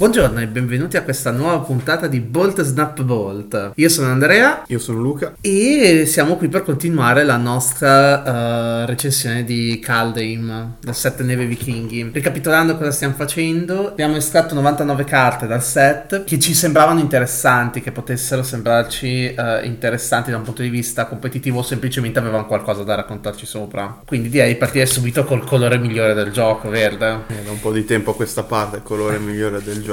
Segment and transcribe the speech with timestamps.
[0.00, 3.72] Buongiorno e benvenuti a questa nuova puntata di Bolt Snap Bolt.
[3.74, 5.34] Io sono Andrea Io sono Luca.
[5.42, 12.12] e siamo qui per continuare la nostra eh, recensione di Kaldheim, del set Neve Vichinghi.
[12.14, 17.92] Ricapitolando cosa stiamo facendo, abbiamo estratto 99 carte dal set che ci sembravano interessanti, che
[17.92, 22.94] potessero sembrarci eh, interessanti da un punto di vista competitivo o semplicemente avevano qualcosa da
[22.94, 24.00] raccontarci sopra.
[24.06, 27.24] Quindi direi di partire subito col colore migliore del gioco, verde.
[27.26, 29.88] È da un po' di tempo a questa parte il colore migliore del gioco.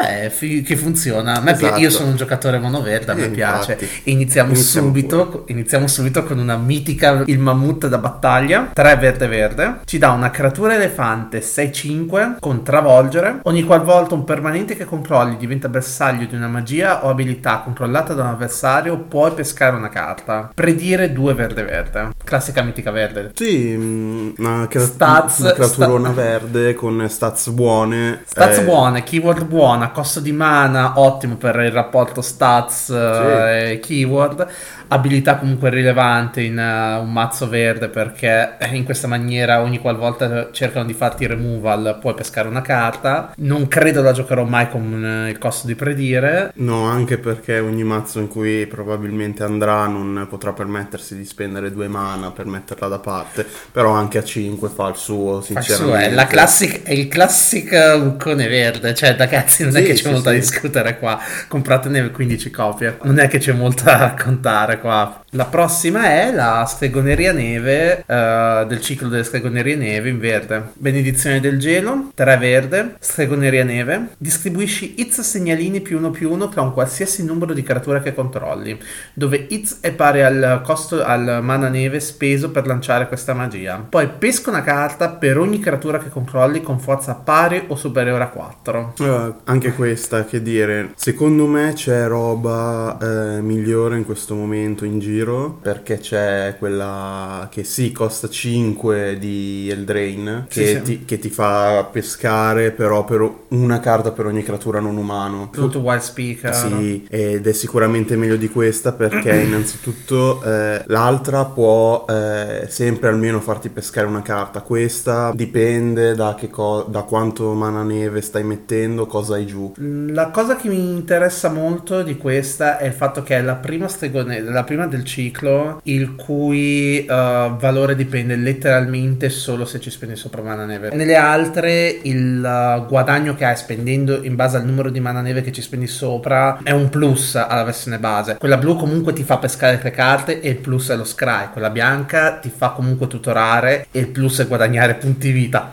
[0.00, 1.34] Eh, fi- che funziona.
[1.36, 1.80] A me pi- Esatto.
[1.80, 3.72] io sono un giocatore monoverde, a me Eh, piace.
[3.72, 4.10] infatti.
[4.10, 9.80] Iniziamo, Iniziamo subito, iniziamo subito con una mitica, il mammut da battaglia, 3 verde verde.
[9.84, 13.40] Ci dà una creatura elefante 6-5 con travolgere.
[13.44, 18.22] Ogni qualvolta un permanente che controlli diventa bersaglio di una magia o abilità controllata da
[18.22, 20.50] un avversario, puoi pescare una carta.
[20.54, 22.08] Predire 2 verde verde.
[22.24, 23.32] Classica mitica verde.
[23.34, 28.22] Sì, mm, una, crea- Stats- una creaturona sta- verde con stats buone.
[28.26, 33.80] Stats eh, buone, keyword buona, costo di mana ottimo per il rapporto stats eh, e
[33.80, 34.46] keyword,
[34.88, 40.50] abilità comunque rilevante in eh, un mazzo verde perché eh, in questa maniera ogni qualvolta
[40.52, 43.32] cercano di farti removal puoi pescare una carta.
[43.38, 46.50] Non credo la giocherò mai con eh, il costo di predire.
[46.60, 51.86] No, anche perché ogni mazzo in cui probabilmente andrà non potrà permettersi di spendere due
[51.88, 53.46] mana per metterla da parte.
[53.70, 55.74] Però anche a 5 fa il suo, Fa il sinceramente.
[55.74, 59.84] suo, È, la classic, è il classic uh, cone verde, cioè ragazzi non è Sì,
[59.84, 60.38] che c'è sì, molto da sì.
[60.40, 65.12] discutere qua, compratene 15 copie, non è che c'è molto da raccontare qua.
[65.32, 70.70] La prossima è la stregoneria neve eh, del ciclo delle stregonerie neve in verde.
[70.72, 74.08] Benedizione del gelo, 3 verde, stregoneria neve.
[74.16, 78.78] Distribuisci hits segnalini più uno più uno tra un qualsiasi numero di creature che controlli,
[79.12, 83.84] dove hits è pari al costo al mana neve speso per lanciare questa magia.
[83.86, 88.28] Poi pesca una carta per ogni creatura che controlli con forza pari o superiore a
[88.28, 88.94] 4.
[88.98, 94.98] Eh, anche questa, che dire, secondo me c'è roba eh, migliore in questo momento in
[94.98, 100.82] giro perché c'è quella che sì costa 5 di Eldrain Sì, che, sì.
[100.82, 105.50] Ti, che ti fa pescare però per una carta per ogni creatura non umano.
[105.52, 106.54] Tutto wild speaker.
[106.54, 113.40] Sì, ed è sicuramente meglio di questa perché innanzitutto eh, l'altra può eh, sempre almeno
[113.40, 114.60] farti pescare una carta.
[114.60, 119.72] Questa dipende da, che co- da quanto mana neve stai mettendo, cosa hai giù.
[119.76, 123.88] La cosa che mi interessa molto di questa è il fatto che è la prima
[123.88, 130.14] stregone, la prima del ciclo, il cui eh, valore dipende letteralmente solo se ci spendi
[130.14, 130.90] sopra mana neve.
[130.94, 135.42] Nelle altre il eh, guadagno che hai spendendo in base al numero di mana neve
[135.42, 138.36] che ci spendi sopra è un plus alla versione base.
[138.38, 141.48] Quella blu comunque ti fa pescare tre carte e il plus è lo scry.
[141.52, 145.72] Quella bianca ti fa comunque tutorare e il plus è guadagnare punti vita.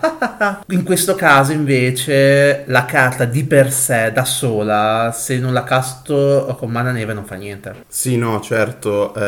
[0.70, 6.56] In questo caso invece la carta di per sé da sola, se non la casto
[6.58, 7.84] con mana neve non fa niente.
[7.88, 9.25] Sì, no, certo, eh,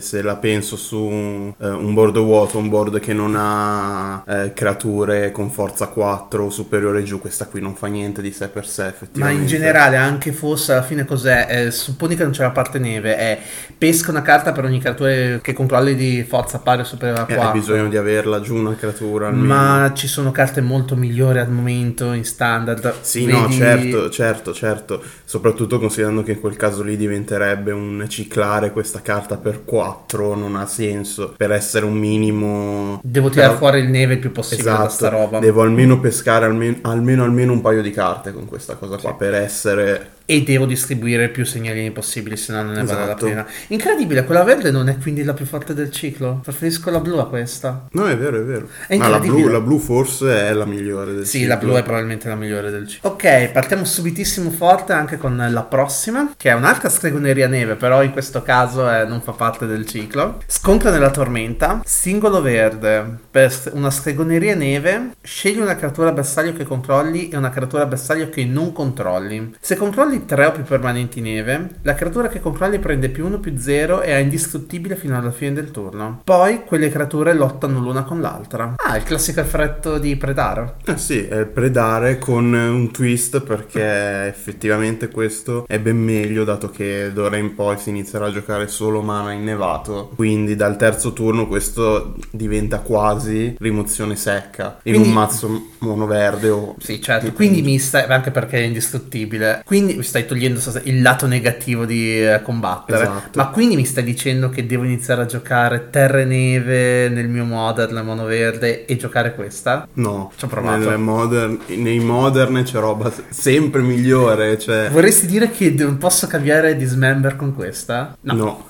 [0.00, 4.52] se la penso su un, eh, un board vuoto, un board che non ha eh,
[4.54, 8.66] creature con forza 4 o superiore giù, questa qui non fa niente di sé per
[8.66, 11.46] sé, Ma in generale anche fosse alla fine cos'è?
[11.66, 13.38] Eh, supponi che non c'è la parte neve, è
[13.76, 17.34] pesca una carta per ogni creatura che controlli di forza pari o superiore a Eh,
[17.34, 17.46] 4.
[17.46, 19.54] hai bisogno di averla giù una creatura almeno.
[19.54, 22.94] Ma ci sono carte molto migliori al momento in standard.
[23.02, 25.02] Sì, no, Vedi- certo, certo, certo.
[25.24, 30.56] Soprattutto considerando che in quel caso lì diventerebbe un ciclare questa carta per 4, non
[30.56, 31.34] ha senso.
[31.36, 33.00] Per essere un minimo...
[33.02, 35.38] Devo tirare Però- fuori il neve il più possibile da sta Esatto, roba.
[35.38, 39.34] devo almeno pescare almeno, almeno almeno un paio di carte con questa cosa qua per
[39.34, 40.10] essere...
[40.26, 43.26] E devo distribuire più segnalini possibili, se no non ne vale la Esatto.
[43.26, 43.46] pena.
[43.68, 46.40] Incredibile, quella verde non è quindi la più forte del ciclo.
[46.42, 47.86] Preferisco la blu a questa.
[47.90, 48.68] No, è vero, è vero.
[48.86, 51.48] È Ma la blu, la blu forse è la migliore del Sì, ciclo.
[51.54, 53.10] la blu è probabilmente la migliore del ciclo.
[53.10, 58.12] Ok, partiamo subitissimo forte anche con la prossima, che è un'altra stregoneria neve, però in
[58.12, 60.38] questo caso eh, non fa parte del ciclo.
[60.46, 63.04] Scontro nella tormenta, singolo verde.
[63.30, 68.46] Per una stregoneria neve, scegli una creatura bersaglio che controlli e una creatura bersaglio che
[68.46, 69.54] non controlli.
[69.60, 73.56] Se controlli 3 o più permanenti neve, la creatura che controlli prende più 1 più
[73.56, 76.20] 0 e è indistruttibile fino alla fine del turno.
[76.24, 78.74] Poi quelle creature lottano l'una con l'altra.
[78.76, 80.76] Ah, il classico effetto di predare.
[80.84, 87.10] Eh sì, è predare con un twist perché effettivamente questo è ben meglio dato che
[87.12, 90.12] d'ora in poi si inizierà a giocare solo mana innevato.
[90.14, 96.48] Quindi dal terzo turno questo diventa quasi rimozione secca in Quindi- un mazzo mono verde
[96.48, 96.74] o...
[96.78, 97.32] Sì, certo.
[97.32, 99.62] Quindi mista, anche perché è indistruttibile.
[99.64, 103.02] Quindi stai togliendo il lato negativo di eh, combattere.
[103.02, 103.38] Esatto.
[103.38, 107.44] Ma quindi mi stai dicendo che devo iniziare a giocare terra e neve nel mio
[107.44, 109.86] modern, mono verde e giocare questa?
[109.94, 110.78] No, Ci ho provato.
[110.78, 114.58] Nelle modern- nei modern c'è roba sempre migliore.
[114.58, 114.88] Cioè...
[114.90, 118.16] Vorresti dire che non posso cambiare Dismember con questa?
[118.22, 118.66] No, no.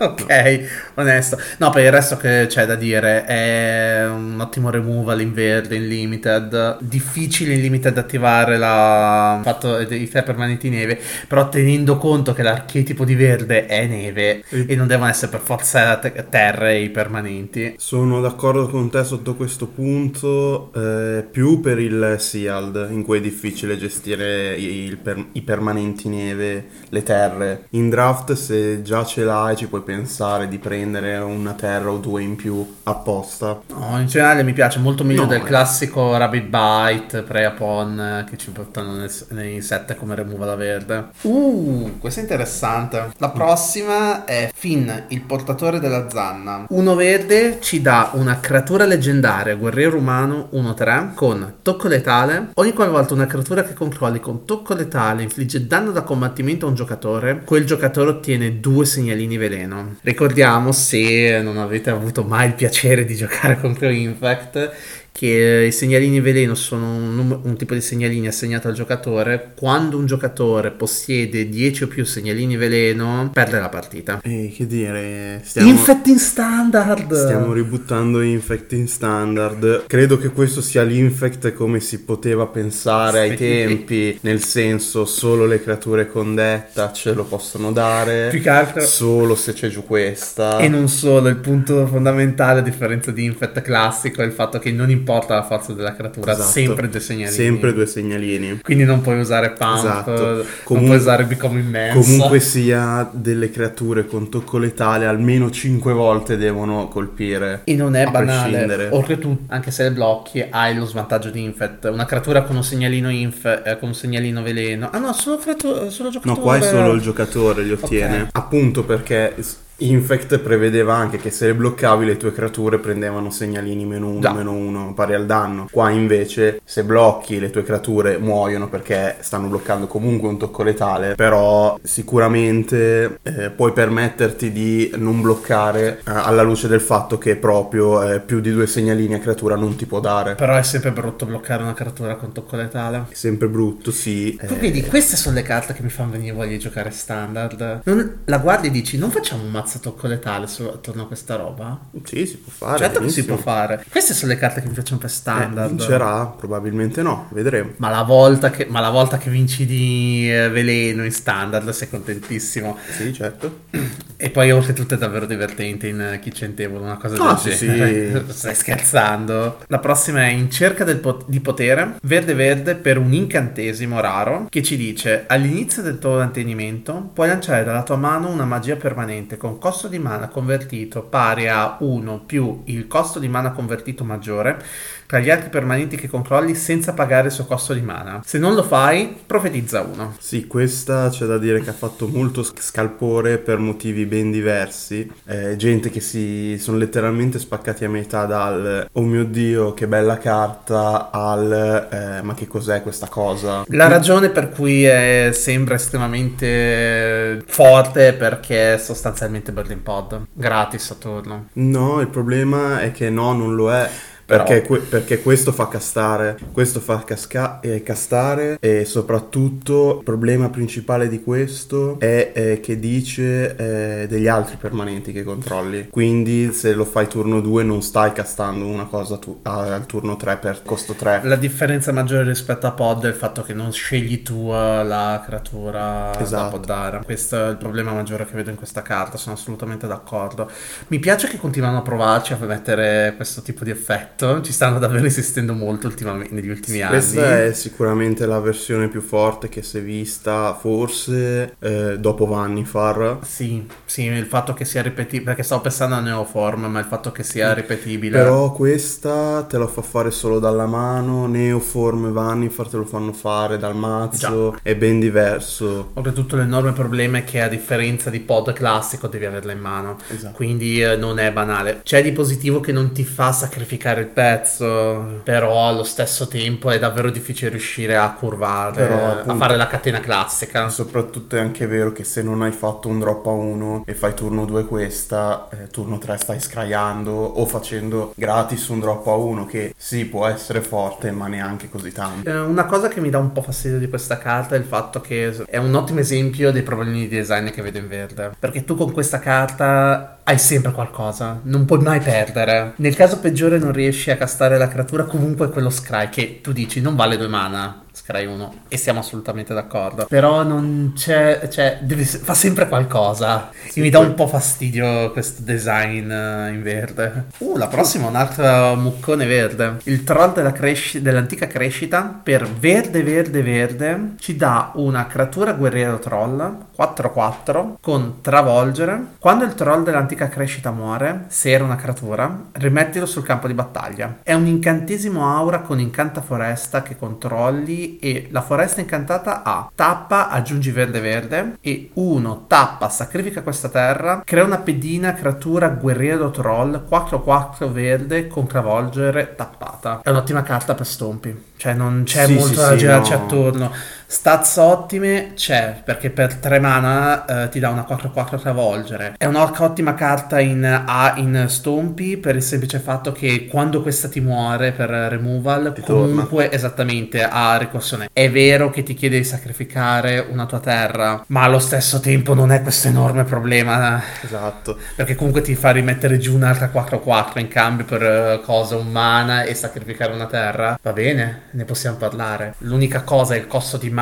[0.00, 1.38] ok, onesto.
[1.58, 5.88] No, per il resto che c'è da dire, è un ottimo removal in verde, in
[5.88, 6.78] limited.
[6.80, 9.40] Difficile in limited attivare la...
[9.42, 10.98] fatto i tre permanenti neve,
[11.28, 15.40] però tenendo conto che l'archetipo di verde è neve E- e non devono essere per
[15.40, 17.74] forza te- terre i permanenti.
[17.78, 23.20] Sono d'accordo con te sotto questo punto, eh, più per il Sealed, in cui è
[23.20, 27.66] difficile gestire i, per- i permanenti neve, le terre.
[27.70, 32.22] In draft, se già ce l'hai, ci puoi pensare di prendere una terra o due
[32.22, 33.60] in più apposta.
[33.68, 35.44] No, in generale mi piace molto meglio No, del eh.
[35.44, 41.08] classico Rabbit Bite, Prey Upon eh, che ci portano nel- nei set come removal verde.
[41.22, 43.12] Uh, questo è interessante.
[43.18, 46.66] La prossima è Finn, il portatore della zanna.
[46.70, 52.50] Uno verde ci dà una creatura leggendaria, guerriero umano 1-3 con tocco letale.
[52.54, 56.74] Ogni qualvolta una creatura che controlli con tocco letale infligge danno da combattimento a un
[56.74, 59.96] giocatore, quel giocatore ottiene due segnalini veleno.
[60.02, 64.72] Ricordiamo, se non avete avuto mai il piacere di giocare contro Infect,
[65.16, 69.52] che i segnalini veleno sono un, un tipo di segnalini assegnato al giocatore.
[69.56, 74.20] Quando un giocatore possiede 10 o più segnalini veleno, perde la partita.
[74.22, 75.70] E che dire, stiamo...
[75.70, 77.14] Infect in standard!
[77.14, 79.86] Stiamo ributtando Infect in standard.
[79.86, 85.62] Credo che questo sia l'Infect come si poteva pensare ai tempi, nel senso solo le
[85.62, 90.58] creature con detta ce lo possono dare, Più che altro- solo se c'è giù questa.
[90.58, 94.70] E non solo, il punto fondamentale a differenza di Infect classico è il fatto che
[94.72, 96.48] non importa la forza della creatura, Esatto.
[96.50, 97.36] sempre due segnalini.
[97.36, 98.60] Sempre due segnalini.
[98.62, 100.10] Quindi non puoi usare Pump, Esatto.
[100.10, 101.98] non Comun- puoi usare Become Immense.
[102.00, 107.60] Comunque sia, delle creature con tocco letale almeno 5 volte devono colpire.
[107.64, 108.88] E non è banale.
[108.90, 111.84] Oltretutto, anche se le blocchi, hai lo svantaggio di Infect.
[111.84, 114.88] Una creatura con un segnalino Inf, eh, con un segnalino veleno.
[114.92, 116.36] Ah no, solo, creatura, solo giocatore.
[116.38, 118.22] No, qua è solo il giocatore li ottiene.
[118.22, 118.28] Ok.
[118.32, 119.34] Appunto perché
[119.78, 124.32] Infect prevedeva anche che se le bloccavi le tue creature prendevano segnalini meno 1, Già.
[124.32, 125.68] meno 1, pari al danno.
[125.70, 131.14] Qua invece se blocchi le tue creature muoiono perché stanno bloccando comunque un tocco letale,
[131.14, 138.02] però sicuramente eh, puoi permetterti di non bloccare eh, alla luce del fatto che proprio
[138.14, 140.34] eh, più di due segnalini a creatura non ti può dare.
[140.36, 143.06] Però è sempre brutto bloccare una creatura con tocco letale.
[143.10, 144.36] È sempre brutto, sì.
[144.36, 147.80] Tu eh, vedi, queste sono le carte che mi fanno venire voglia di giocare standard.
[147.84, 151.34] Non- la guardi e dici, non facciamo un mazzo tocco letale su- attorno a questa
[151.34, 151.78] roba?
[152.04, 152.78] sì, si può fare.
[152.78, 153.34] certo che si benissimo.
[153.34, 153.84] può fare.
[153.90, 155.68] Queste sono le carte che mi piacciono per Eh, standard.
[155.70, 156.26] vincerà?
[156.26, 157.72] Probabilmente no, vedremo.
[157.78, 161.90] Ma la, volta che, ma la volta che vinci di eh, veleno in standard sei
[161.90, 162.76] contentissimo.
[162.96, 163.64] Sì, certo.
[164.18, 167.66] E poi oltretutto è davvero divertente in eh, Kitchen Table, una cosa Ah, del sì,
[167.66, 168.24] genere.
[168.28, 168.32] sì.
[168.38, 169.58] Stai scherzando?
[169.66, 174.62] La prossima è in cerca pot- di potere, verde verde per un incantesimo raro che
[174.62, 179.55] ci dice all'inizio del tuo mantenimento puoi lanciare dalla tua mano una magia permanente con
[179.58, 184.62] costo di mana convertito pari a 1 più il costo di mana convertito maggiore
[185.06, 188.20] tra gli altri permanenti che controlli senza pagare il suo costo di mana.
[188.24, 190.14] Se non lo fai, profetizza uno.
[190.18, 195.10] Sì, questa c'è da dire che ha fatto molto sc- scalpore per motivi ben diversi.
[195.26, 200.18] Eh, gente che si sono letteralmente spaccati a metà dal oh mio dio, che bella
[200.18, 203.64] carta, al eh, ma che cos'è questa cosa?
[203.68, 210.90] La ragione per cui è- sembra estremamente forte è perché è sostanzialmente Berlin Pod, gratis
[210.90, 211.48] a turno.
[211.54, 213.88] No, il problema è che no, non lo è.
[214.26, 220.50] Perché, que- perché questo fa castare, questo fa casca- eh, castare e soprattutto il problema
[220.50, 223.54] principale di questo è eh, che dice
[224.02, 225.88] eh, degli altri permanenti che controlli.
[225.90, 230.36] Quindi se lo fai turno 2 non stai castando una cosa tu- al turno 3
[230.38, 231.20] per costo 3.
[231.22, 235.22] La differenza maggiore rispetto a Pod è il fatto che non scegli tu eh, la
[235.24, 236.50] creatura da Esatto.
[236.58, 237.00] poddare.
[237.04, 240.50] Questo è il problema maggiore che vedo in questa carta, sono assolutamente d'accordo.
[240.88, 245.04] Mi piace che continuano a provarci a mettere questo tipo di effetto, ci stanno davvero
[245.04, 246.92] insistendo molto ultimamente, negli ultimi anni.
[246.92, 253.18] Questa è sicuramente la versione più forte che si è vista forse eh, dopo Vannifar.
[253.22, 257.12] Sì, sì, il fatto che sia ripetibile, perché stavo pensando a Neoform, ma il fatto
[257.12, 258.18] che sia ripetibile.
[258.18, 263.12] Però questa te lo fa fare solo dalla mano, Neoform e Vannifar te lo fanno
[263.12, 265.90] fare dal mazzo, è ben diverso.
[265.94, 270.34] Oltretutto l'enorme problema è che a differenza di pod classico devi averla in mano, Esatto.
[270.34, 271.80] quindi eh, non è banale.
[271.82, 276.78] C'è di positivo che non ti fa sacrificare il pezzo, però allo stesso tempo è
[276.78, 280.68] davvero difficile riuscire a curvare, Però, appunto- a fare la catena classica.
[280.68, 284.14] Soprattutto è anche vero che se non hai fatto un drop a 1 e fai
[284.14, 289.46] turno 2 questa, eh, turno 3 stai scraiando o facendo gratis un drop a 1
[289.46, 292.28] che sì può essere forte ma neanche così tanto.
[292.28, 295.00] Eh, Una cosa che mi dà un po' fastidio di questa carta è il fatto
[295.00, 298.30] che è un ottimo esempio dei problemi di design che vedo in verde.
[298.38, 302.72] Perché tu con questa carta hai sempre qualcosa, non puoi mai perdere.
[302.76, 306.80] Nel caso peggiore non riesci a castare la creatura, comunque quello scry che tu dici
[306.80, 307.85] non vale due mana.
[308.06, 310.06] Scry 1 e siamo assolutamente d'accordo.
[310.08, 313.50] Però non c'è, cioè, deve- fa sempre qualcosa.
[313.68, 317.24] Sì, e mi dà un po' fastidio questo design eh, in verde.
[317.38, 319.78] Uh, la prossima è un altro muccone verde.
[319.84, 325.98] Il troll della cresci- dell'antica crescita per verde, verde, verde ci dà una creatura guerriero
[325.98, 329.14] troll 4-4 con travolgere.
[329.18, 334.18] Quando il troll dell'antica crescita muore, se era una creatura, rimettilo sul campo di battaglia.
[334.22, 340.28] È un incantesimo aura con incanta foresta che controlli e la foresta incantata ha tappa,
[340.28, 346.84] aggiungi verde verde e 1 tappa, sacrifica questa terra, crea una pedina creatura guerriero troll
[346.88, 350.00] 4-4 verde con travolgere tappata.
[350.02, 351.44] È un'ottima carta per stompi.
[351.56, 353.16] Cioè non c'è Sì, molto sì, da girarci no.
[353.16, 353.72] attorno.
[354.08, 359.14] Stats ottime c'è perché per 3 mana eh, ti dà una 4-4 travolgere.
[359.18, 364.08] È un'orca ottima carta in A in Stompi per il semplice fatto che quando questa
[364.08, 368.08] ti muore per removal, Ti comunque esattamente ha ricorsione.
[368.12, 372.52] È vero che ti chiede di sacrificare una tua terra, ma allo stesso tempo non
[372.52, 374.00] è questo enorme problema.
[374.22, 374.78] Esatto.
[374.94, 379.42] Perché comunque ti fa rimettere giù un'altra 4-4 in cambio per eh, cosa, un mana
[379.42, 380.78] e sacrificare una terra.
[380.80, 382.54] Va bene, ne possiamo parlare.
[382.58, 383.94] L'unica cosa è il costo di mana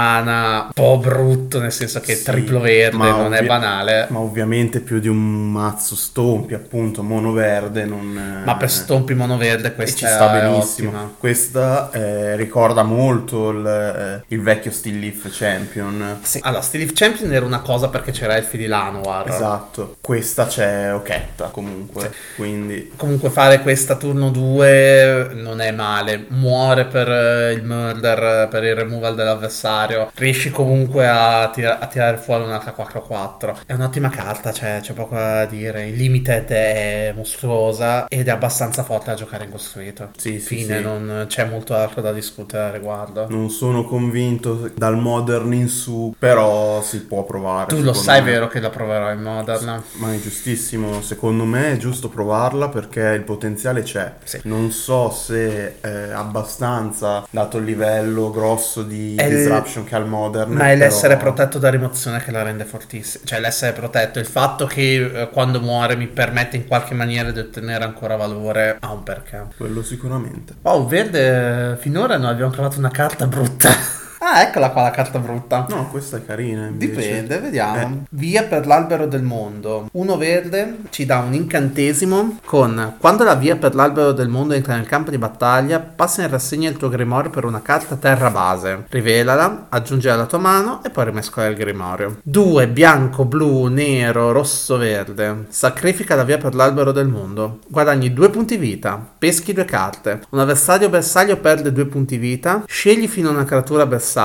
[0.66, 4.06] un po' brutto, nel senso che Sì, triplo verde non è ovvi- banale.
[4.11, 8.42] Ma ovviamente più di un mazzo stompi, appunto, mono verde non...
[8.44, 10.88] Ma per stompi mono verde E questa ci sta è benissimo.
[10.90, 11.14] ottima.
[11.18, 16.18] Questa eh, ricorda molto il, eh, il vecchio Steel Leaf Champion.
[16.23, 16.40] Sì.
[16.42, 19.28] Allora, Steel Leaf Champion era una cosa perché c'era Elfi di Lanoir.
[19.28, 19.96] Esatto.
[20.00, 22.12] Questa c'è Ochetta comunque.
[22.37, 26.26] Quindi Comunque fare questa turno 2 non è male.
[26.28, 29.83] Muore per eh, il murder, per il removal dell'avversario.
[30.14, 33.56] Riesci comunque a, tira- a tirare fuori un'altra 4-4.
[33.66, 35.86] È un'ottima carta, cioè, c'è poco da dire.
[35.88, 40.10] Il limited è mostruosa ed è abbastanza forte da giocare in costruito.
[40.16, 40.82] Sì, sì, Fine, sì.
[40.82, 43.26] non c'è molto altro da discutere al riguardo.
[43.28, 47.68] non sono convinto dal modern in su, però si può provare.
[47.74, 48.30] Tu lo sai me.
[48.32, 49.82] vero che la proverò in modern?
[49.92, 54.14] Ma è giustissimo, secondo me è giusto provarla perché il potenziale c'è.
[54.24, 54.40] Sì.
[54.44, 59.28] Non so se è abbastanza dato il livello grosso di È
[59.74, 60.52] disruption che ha il modern.
[60.52, 63.24] Ma è però- l'essere protetto da rimozione che la rende fortissima.
[63.24, 67.40] Cioè, l'essere protetto, il fatto che eh, quando muore mi permette in qualche maniera di
[67.40, 69.42] ottenere ancora valore ha un perché.
[69.56, 70.54] Quello sicuramente.
[70.62, 73.93] Oh, verde, finora non abbiamo trovato una carta brutta.
[74.34, 75.66] Ah, eccola qua la carta brutta.
[75.68, 76.66] No, questa è carina.
[76.66, 76.92] invece.
[76.92, 77.76] Dipende, vediamo.
[77.76, 77.88] Eh.
[78.10, 79.88] Via per l'albero del mondo.
[79.92, 84.74] Uno verde ci dà un incantesimo con quando la via per l'albero del mondo entra
[84.74, 88.86] nel campo di battaglia, passa in rassegna il tuo grimorio per una carta terra base.
[88.88, 92.18] Rivelala, aggiungila alla tua mano e poi rimescola il grimorio.
[92.22, 95.46] 2 bianco, blu, nero, rosso, verde.
[95.48, 97.60] Sacrifica la via per l'albero del mondo.
[97.68, 99.02] Guadagni due punti vita.
[99.18, 100.22] Peschi due carte.
[100.30, 102.64] Un avversario bersaglio perde due punti vita.
[102.66, 104.23] Scegli fino a una creatura bersaglio.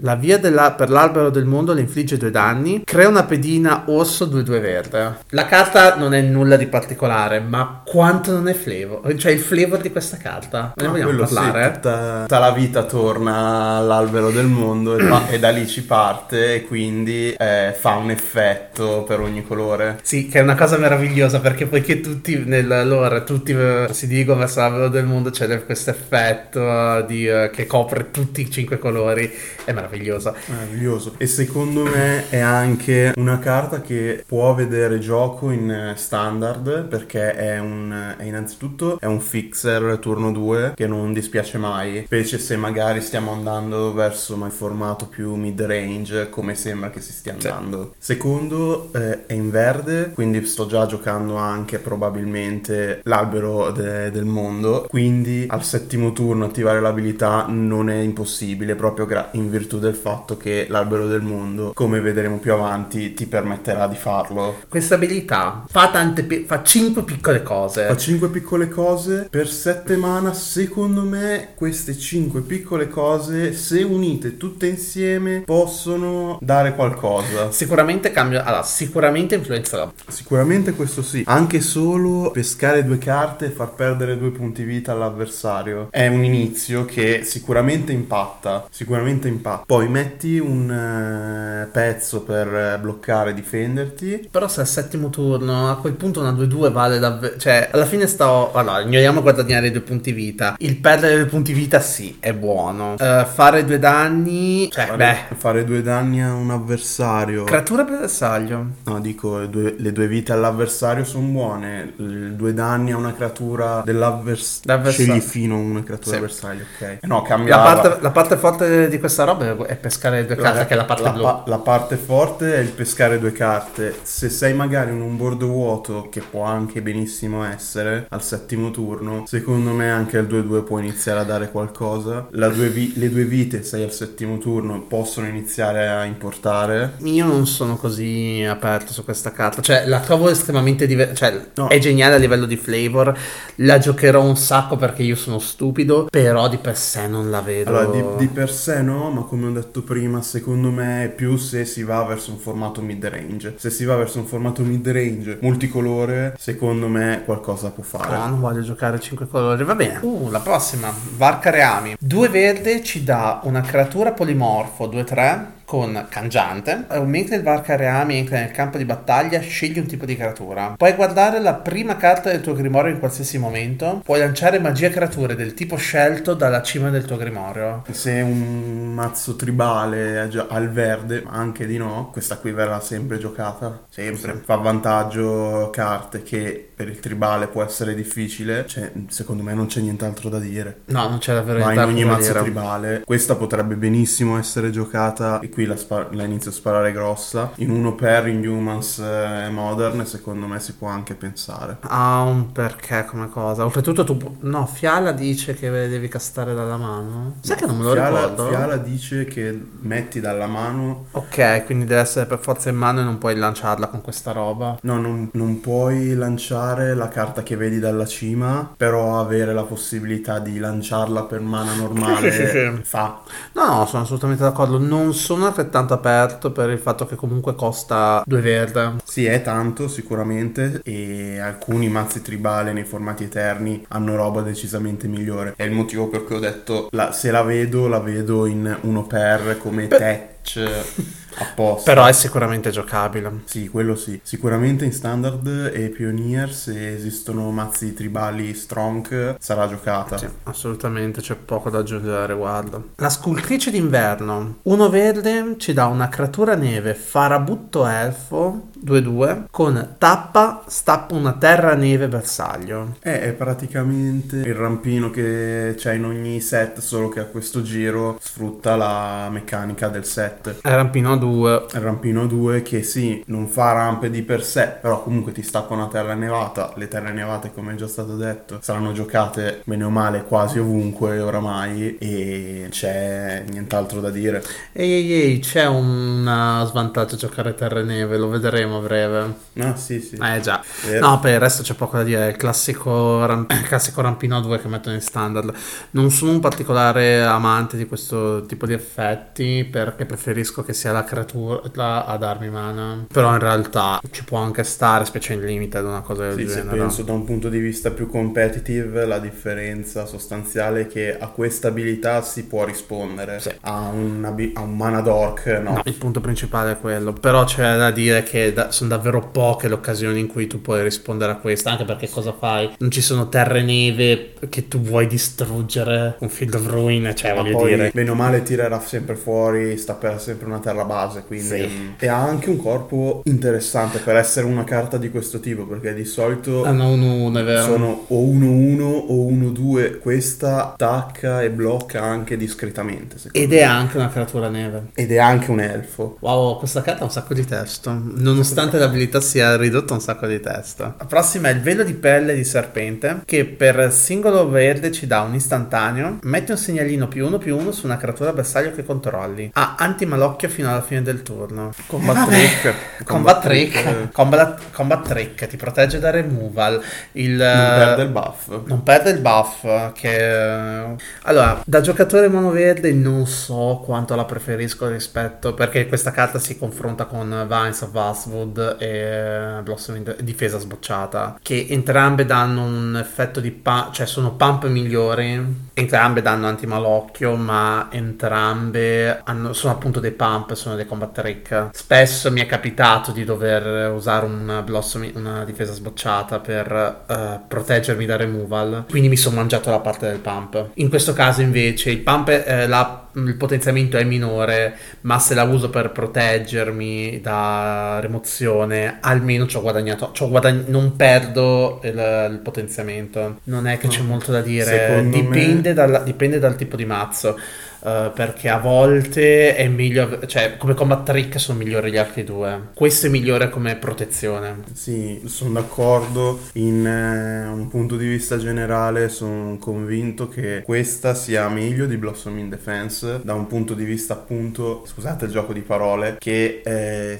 [0.00, 2.82] La via della- per l'albero del mondo le infligge due danni.
[2.84, 5.16] Crea una pedina orso 2-2 verde.
[5.30, 9.14] La carta non è nulla di particolare, ma quanto non è flavor?
[9.16, 10.72] Cioè il flavor di questa carta.
[10.76, 11.70] Ne Ah, vogliamo quello sì, parlare?
[11.72, 16.54] tutta, tutta la vita torna all'albero del mondo e, fa- e da lì ci parte
[16.54, 19.98] e quindi eh, fa un effetto per ogni colore.
[20.02, 24.38] Sì, che è una cosa meravigliosa perché poiché tutti nel lore, tutti eh, si dirigono
[24.40, 29.30] verso l'albero del mondo, c'è questo effetto di, eh, che copre tutti i cinque colori,
[29.64, 30.34] è meraviglioso.
[30.46, 31.14] Meraviglioso.
[31.18, 37.34] E secondo me è anche una carta che può vedere gioco in eh, standard perché
[37.34, 42.56] è un è innanzitutto è un fixer turno 2 che non dispiace mai, specie se
[42.56, 47.46] magari stiamo andando verso il formato più mid range come sembra che si stia Sì.
[47.48, 47.94] andando.
[47.98, 54.86] Secondo eh, è in verde, quindi sto già giocando anche probabilmente l'albero de- del mondo,
[54.88, 60.66] quindi al settimo turno attivare l'abilità non è impossibile proprio in virtù del fatto che
[60.68, 64.56] l'albero del mondo, come vedremo più avanti, ti permetterà di farlo.
[64.68, 67.86] Questa abilità fa, tante, pi- fa 5 piccole cose.
[67.86, 74.36] Fa 5 piccole cose per 7 mana, secondo me queste 5 piccole cose, se unite
[74.36, 77.50] tutte insieme, possono dare qualcosa.
[77.50, 78.44] Sicuramente cambia.
[78.44, 79.90] Allora, sicuramente influenzerà.
[80.08, 81.22] Sicuramente questo sì.
[81.26, 86.84] Anche solo pescare due carte e far perdere due punti vita all'avversario è un inizio
[86.84, 88.66] che sicuramente impatta.
[88.70, 89.64] Sicuramente impatta.
[89.66, 94.28] Poi metti un eh, pezzo per eh, bloccare difenderti.
[94.30, 97.36] Però se al settimo turno, a quel punto una 2-2 vale davvero.
[97.36, 98.52] Cioè, alla fine sto.
[98.52, 100.54] Allora, ignoriamo guadagnare due punti vita.
[100.58, 102.96] Il perdere due punti vita, sì, è buono.
[102.98, 104.68] Eh, fare due danni.
[104.70, 105.36] Cioè, Fare, beh.
[105.36, 107.44] fare due danni a un avversario.
[107.44, 108.66] Creatura per bersaglio.
[108.84, 111.92] No, dico, le due, le due vite all'avversario sono buone.
[111.96, 114.60] Il- due danni a una creatura dell'avversario.
[114.76, 115.12] L'avversario.
[115.12, 116.16] Scegli fino una creatura Sì.
[116.16, 116.98] avversario, ok.
[117.02, 117.62] No, La cambiava.
[117.80, 121.02] parte, la parte forte di questa roba è pescare due carte, che è la parte
[121.02, 121.22] la blu.
[121.22, 123.94] pa- la parte forte è il pescare due carte.
[124.02, 129.24] Se sei magari in un board vuoto, che può anche benissimo essere, al settimo turno,
[129.26, 132.26] secondo me anche al 2-2 può iniziare a dare qualcosa.
[132.32, 136.94] La due vi- le due vite, sei al settimo turno, possono iniziare a importare.
[137.04, 141.68] Io non sono così aperto su questa carta, cioè la trovo estremamente diversa, cioè No.
[141.68, 143.16] è geniale a livello di flavor,
[143.56, 147.70] la giocherò un sacco perché io sono stupido, però di per sé non la vedo.
[147.70, 151.36] Allora, di, di per sé no, ma come ho detto prima, secondo me è più
[151.36, 153.54] se si va verso un formato mid-range.
[153.58, 158.16] Se si va verso un formato mid-range multicolore, secondo me qualcosa può fare.
[158.16, 159.98] Ah, non voglio giocare 5 colori, va bene.
[160.00, 161.96] Uh, la prossima, Varca Reami.
[161.98, 166.86] 2 verde ci dà una creatura polimorfo 2-3 con cangiante.
[166.90, 170.72] Eh, Mentre il Varca Reami entra nel campo di battaglia, scegli un tipo di creatura.
[170.78, 174.00] Puoi guardare la prima carta del tuo grimorio in qualsiasi momento.
[174.02, 177.84] Puoi lanciare magia creature del tipo scelto dalla cima del tuo grimorio.
[177.90, 183.18] Se un mazzo tribale è già al verde, anche di no, questa qui verrà sempre
[183.18, 183.84] giocata.
[183.90, 184.40] Sempre.
[184.42, 188.64] Fa vantaggio carte che per il tribale può essere difficile.
[188.66, 190.80] Cioè, secondo me non c'è nient'altro da dire.
[190.86, 192.40] No, non c'è davvero Ma in ogni da mazzo dire.
[192.42, 197.50] tribale questa potrebbe benissimo essere giocata e qui la, spa- la inizio a sparare grossa
[197.56, 203.04] in uno per Inhumans eh, Modern secondo me si può anche pensare Ha un perché
[203.06, 203.64] come cosa.
[203.64, 204.16] Oltretutto tu...
[204.16, 207.34] pu- No, Fiala dice che devi castare dalla mano.
[207.40, 208.48] Sai che non me lo Fiala, ricordo?
[208.48, 213.02] Fiala dice che metti dalla mano Ok, quindi deve essere per forza in mano e
[213.02, 214.78] non puoi lanciarla con questa roba.
[214.82, 220.38] no non, non puoi lanciare la carta che vedi dalla cima però avere la possibilità
[220.38, 222.80] di lanciarla per mana normale Sì, sì, sì.
[222.84, 223.22] fa
[223.54, 224.78] No, no, sono assolutamente d'accordo.
[224.78, 228.96] Non sono altrettanto aperto per il fatto che comunque costa due verde.
[229.04, 235.54] Sì, è tanto sicuramente e alcuni mazzi tribale nei formati eterni hanno roba decisamente migliore.
[235.56, 239.06] È il motivo per cui ho detto la- se la vedo, la vedo in uno
[239.06, 241.90] per come touch apposta.
[241.90, 243.40] Però è sicuramente giocabile.
[243.44, 244.20] Sì, quello sì.
[244.22, 250.18] Sicuramente in standard e Pioneer se esistono mazzi tribali strong sarà giocata.
[250.18, 252.90] Sì, assolutamente, c'è poco da aggiungere a riguardo.
[252.96, 254.58] La scultrice d'inverno.
[254.62, 261.74] Uno verde ci dà una creatura neve, farabutto elfo, 2-2, con tappa, stappa una terra
[261.74, 262.96] neve bersaglio.
[263.00, 268.18] Eh, è praticamente il rampino che c'è in ogni set, solo che a questo giro
[268.20, 270.60] sfrutta la meccanica del set.
[270.60, 271.27] È rampino a 2.
[271.72, 275.74] Il rampino 2 che sì, non fa rampe di per sé, però comunque ti stappa
[275.74, 276.72] una terra nevata.
[276.76, 281.18] Le terre nevate, come è già stato detto, saranno giocate bene o male quasi ovunque
[281.20, 284.42] oramai e c'è nient'altro da dire.
[284.72, 289.34] Ehi ehi c'è un svantaggio a giocare terra neve, lo vedremo a breve.
[289.58, 290.16] Ah, sì, sì.
[290.20, 290.62] Eh già.
[290.84, 291.06] Vero.
[291.08, 292.28] No, per il resto c'è poco da dire.
[292.28, 295.52] Il classico, ram- il classico rampino 2 che mettono in standard.
[295.90, 301.04] Non sono un particolare amante di questo tipo di effetti perché preferisco che sia la
[301.24, 303.06] creatura a darmi mana.
[303.12, 306.48] Però in realtà ci può anche stare, specie in limite ad una cosa del Sì,
[306.48, 306.76] se genere.
[306.78, 311.68] penso da un punto di vista più competitive, la differenza sostanziale è che a questa
[311.68, 313.40] abilità si può rispondere.
[313.40, 313.50] Sì.
[313.62, 315.72] A, un, a un mana dork, no.
[315.72, 317.12] No, il punto principale è quello.
[317.12, 320.82] Però c'è da dire che da- sono davvero poche le occasioni in cui tu puoi
[320.82, 321.70] rispondere a questa.
[321.70, 322.70] Anche perché cosa fai?
[322.78, 326.16] Non ci sono terre neve che tu vuoi distruggere.
[326.20, 327.90] Un Field of Ruin, cioè Ma voglio poi, dire.
[327.92, 331.46] bene o male, tirerà sempre fuori, stapperà sempre una terra fase, quindi...
[331.46, 331.94] Sì.
[331.98, 336.04] E ha anche un corpo interessante per essere una carta di questo tipo, perché di
[336.04, 336.62] solito...
[336.62, 337.62] 1, è vero.
[337.62, 343.16] Sono o 1-1 o 1-2, questa attacca e blocca anche discretamente.
[343.32, 343.58] Ed me.
[343.58, 344.88] è anche una creatura neve.
[344.94, 346.18] Ed è anche un elfo.
[346.20, 350.40] Wow, questa carta ha un sacco di testo, nonostante l'abilità sia ridotta un sacco di
[350.40, 350.94] testo.
[350.98, 355.22] La prossima è il velo di pelle di serpente, che per singolo verde ci dà
[355.22, 359.50] un istantaneo, mette un segnalino più uno più uno su una creatura bersaglio che controlli.
[359.54, 361.72] Ha antimalocchio fino alla fine del turno.
[361.86, 362.74] Combat trick.
[363.04, 364.08] Combat trick, eh.
[364.12, 366.82] combat, combat trick, ti protegge da removal.
[367.12, 368.48] Il, Non perde il buff.
[368.66, 375.54] non perde il buff che allora da giocatore monoverde non so quanto la preferisco rispetto
[375.54, 381.66] perché questa carta si confronta con Vines of Westwood e Blossom in difesa sbocciata che
[381.68, 389.20] entrambe danno un effetto di pump cioè sono pump migliori entrambe danno antimalocchio ma entrambe
[389.24, 391.68] hanno- sono appunto dei pump sono dei combat trick.
[391.72, 398.06] Spesso mi è capitato di dover usare un Blossom una difesa sbocciata per eh, proteggermi
[398.06, 400.70] da removal quindi mi sono mangiato la parte del pump.
[400.74, 405.34] In questo caso invece il pump è- eh, la- il potenziamento è minore ma se
[405.34, 411.80] la uso per proteggermi da rimozione almeno ci ho guadagnato ci ho guadagn- non perdo
[411.84, 413.38] il, il potenziamento.
[413.44, 414.06] Non è che c'è No.
[414.08, 414.64] molto da dire.
[414.64, 417.38] Secondo me- dipende, dalla- dipende dal tipo di mazzo
[417.80, 422.68] eh, perché a volte è meglio, cioè come combat trick sono migliori gli altri due.
[422.74, 424.62] Questo è migliore come protezione.
[424.72, 426.40] Sì, sono d'accordo.
[426.54, 432.38] In eh, un punto di vista generale sono convinto che questa sia meglio di Blossom
[432.38, 437.18] in Defense da un punto di vista appunto, scusate il gioco di parole, che eh,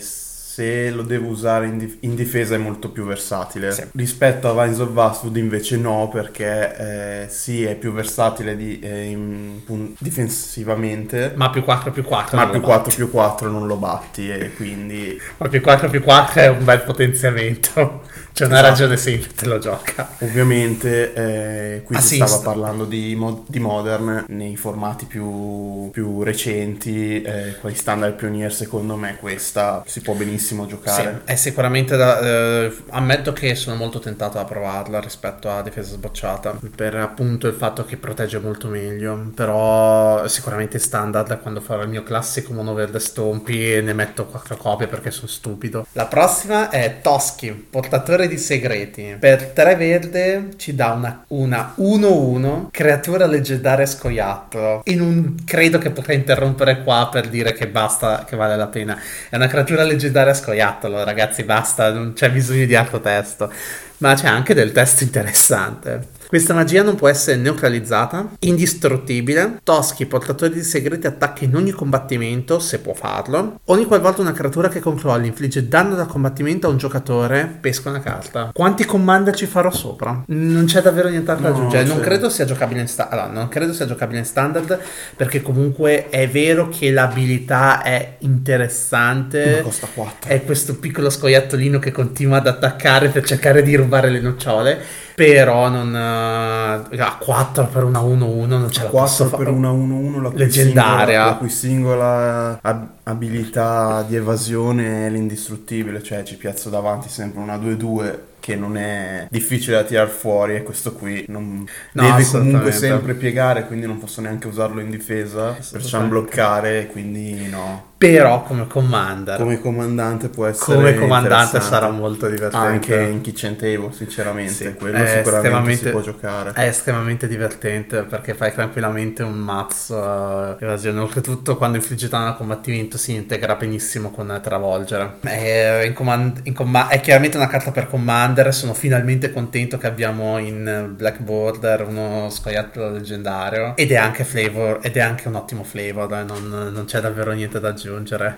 [0.59, 3.71] se lo devo usare in, dif- in difesa è molto più versatile.
[3.71, 3.85] Sì.
[3.95, 9.05] Rispetto a Vines of Vastwood invece no, perché eh, sì è più versatile di- eh,
[9.05, 11.33] in pun- difensivamente.
[11.37, 12.37] Ma più 4 più 4.
[12.37, 16.41] Ma più 4 più 4 non lo batti e quindi Ma più 4 più 4
[16.41, 18.03] è un bel potenziamento.
[18.39, 18.69] C'è una Esatto.
[18.71, 20.11] ragione semplice, te lo gioca.
[20.21, 22.37] Ovviamente eh, qui si Assist.
[22.37, 28.53] stava parlando di, mo- di Modern nei formati più, più recenti, eh, quali standard Pioneer
[28.55, 31.23] secondo me questa si può benissimo Sì, giocare.
[31.25, 32.21] è sicuramente da.
[32.21, 36.59] eh, ammetto che sono molto tentato a provarla rispetto a difesa sbocciata.
[36.75, 39.31] Per appunto il fatto che protegge molto meglio.
[39.35, 44.57] Però sicuramente standard quando farò il mio classico mono verde stompi e ne metto quattro
[44.57, 45.87] copie perché sono stupido.
[45.93, 49.17] La prossima è Toschi, portatore di segreti.
[49.19, 54.83] Per 3 verde ci dà una, una 1-1 creatura leggendaria scoiattolo.
[54.85, 58.99] E non credo che potrei interrompere qua per dire che basta, che vale la pena.
[59.29, 63.53] È una creatura leggendaria scoiattolo, ragazzi, basta, non c'è bisogno di altro testo.
[63.99, 66.17] Ma c'è anche del testo interessante.
[66.29, 69.61] Questa magia non può essere neutralizzata, indistruttibile.
[69.63, 73.61] Toschi, portatori di segreti, attacca in ogni combattimento, se può farlo.
[73.65, 78.01] Ogni qualvolta una creatura che controlli infligge danno da combattimento a un giocatore, pesca una
[78.01, 78.51] carta.
[78.53, 80.25] Quanti commander ci farò sopra?
[80.27, 81.85] Non c'è davvero nient'altro da aggiungere.
[81.85, 82.03] Non sì.
[82.03, 83.19] credo sia giocabile in standard.
[83.23, 84.79] Allora, non credo sia giocabile in standard
[85.17, 89.57] perché comunque è vero che l'abilità è interessante.
[89.57, 90.31] Ma costa 4.
[90.31, 95.07] È questo piccolo scoiattolino che continua ad attaccare per cercare di rubare le nocciole.
[95.25, 95.95] Però non.
[95.95, 99.51] eh, A 4 per una 1-1 non ce la 4 posso per fare.
[99.51, 101.05] una 1-1 la Leggendaria.
[101.07, 107.41] singola- la cui singola ab- abilità di evasione è l'indistruttibile, cioè ci piazzo davanti sempre
[107.41, 112.25] una 2-2 che non è difficile da tirar fuori e questo qui non No, deve
[112.31, 116.09] comunque sempre piegare, quindi non posso neanche usarlo in difesa, perciò Assolutamente.
[116.09, 117.88] bloccare, quindi no.
[117.99, 119.37] Però come commander.
[119.39, 122.57] Come comandante può essere Come comandante sarà molto divertente.
[122.65, 126.53] anche in kitchen table, sinceramente, Sì, quello sicuramente si può giocare.
[126.53, 131.01] È estremamente divertente perché fai tranquillamente un mazzo eh, evasione.
[131.01, 135.15] Oltretutto, quando infligge danno al combattimento si integra benissimo con travolgere.
[135.23, 138.55] È, in command- in comma- è chiaramente una carta per commander.
[138.55, 143.75] Sono finalmente contento che abbiamo in Black Border uno scoiattolo leggendario.
[143.75, 146.09] Ed è anche flavor, ed è anche un ottimo flavor.
[146.09, 147.87] Non, non c'è davvero niente da aggiungere.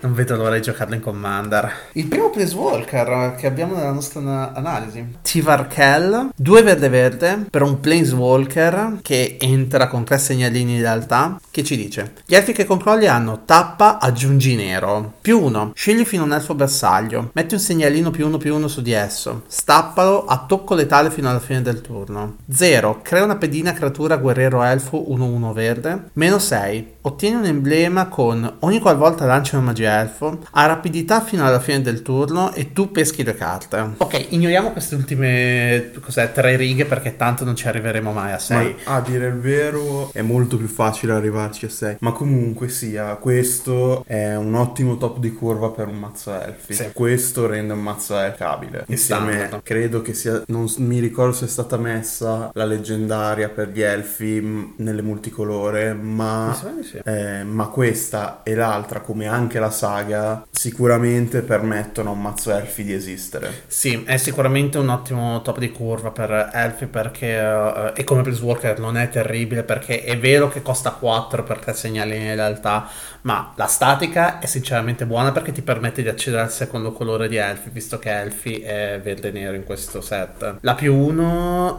[0.01, 1.71] Non vedo l'ora di giocarlo in commander.
[1.93, 5.19] Il primo Planeswalker che abbiamo nella nostra na- analisi.
[5.23, 11.41] Tivarkel, due verde verde per un Planeswalker che entra con tre segnalini di realtà.
[11.51, 12.15] Che ci dice?
[12.25, 15.15] Gli elfi che controlli hanno tappa, aggiungi nero.
[15.21, 17.31] Più uno, scegli fino a un elfo bersaglio.
[17.33, 19.43] Metti un segnalino più uno più uno su di esso.
[19.47, 22.37] Stappalo a tocco letale fino alla fine del turno.
[22.51, 23.01] 0.
[23.03, 26.11] Crea una pedina creatura guerriero elfo 1-1 verde.
[26.15, 26.95] Meno 6.
[27.03, 31.81] Ottieni un emblema con ogni qualvolta lancia lanciano magia elfo, ha rapidità fino alla fine
[31.81, 33.94] del turno e tu peschi due carte.
[33.96, 38.76] Ok, ignoriamo queste ultime cos'è, tre righe perché tanto non ci arriveremo mai a 6.
[38.87, 41.96] Ma a dire il vero è molto più facile arrivarci a 6.
[42.00, 46.74] Ma comunque sia, questo è un ottimo top di curva per un mazzo elfi.
[46.74, 46.90] Sì.
[46.92, 48.85] Questo rende un mazzo elfabile.
[48.88, 49.62] Insieme, standard.
[49.62, 54.40] credo che sia, non mi ricordo se è stata messa la leggendaria per gli elfi
[54.40, 56.57] mh, nelle multicolore, ma...
[56.83, 57.00] Sì.
[57.03, 62.85] Eh, ma questa e l'altra, come anche la saga, sicuramente permettono a un mazzo elfi
[62.85, 63.62] di esistere.
[63.66, 68.79] Sì, è sicuramente un ottimo top di curva per Elfi perché eh, e come Walker
[68.79, 72.88] non è terribile perché è vero che costa 4 per 3 segnali in realtà,
[73.23, 77.37] ma la statica è sinceramente buona perché ti permette di accedere al secondo colore di
[77.37, 80.57] Elfi, visto che Elfi è verde e nero in questo set.
[80.61, 81.79] La più 1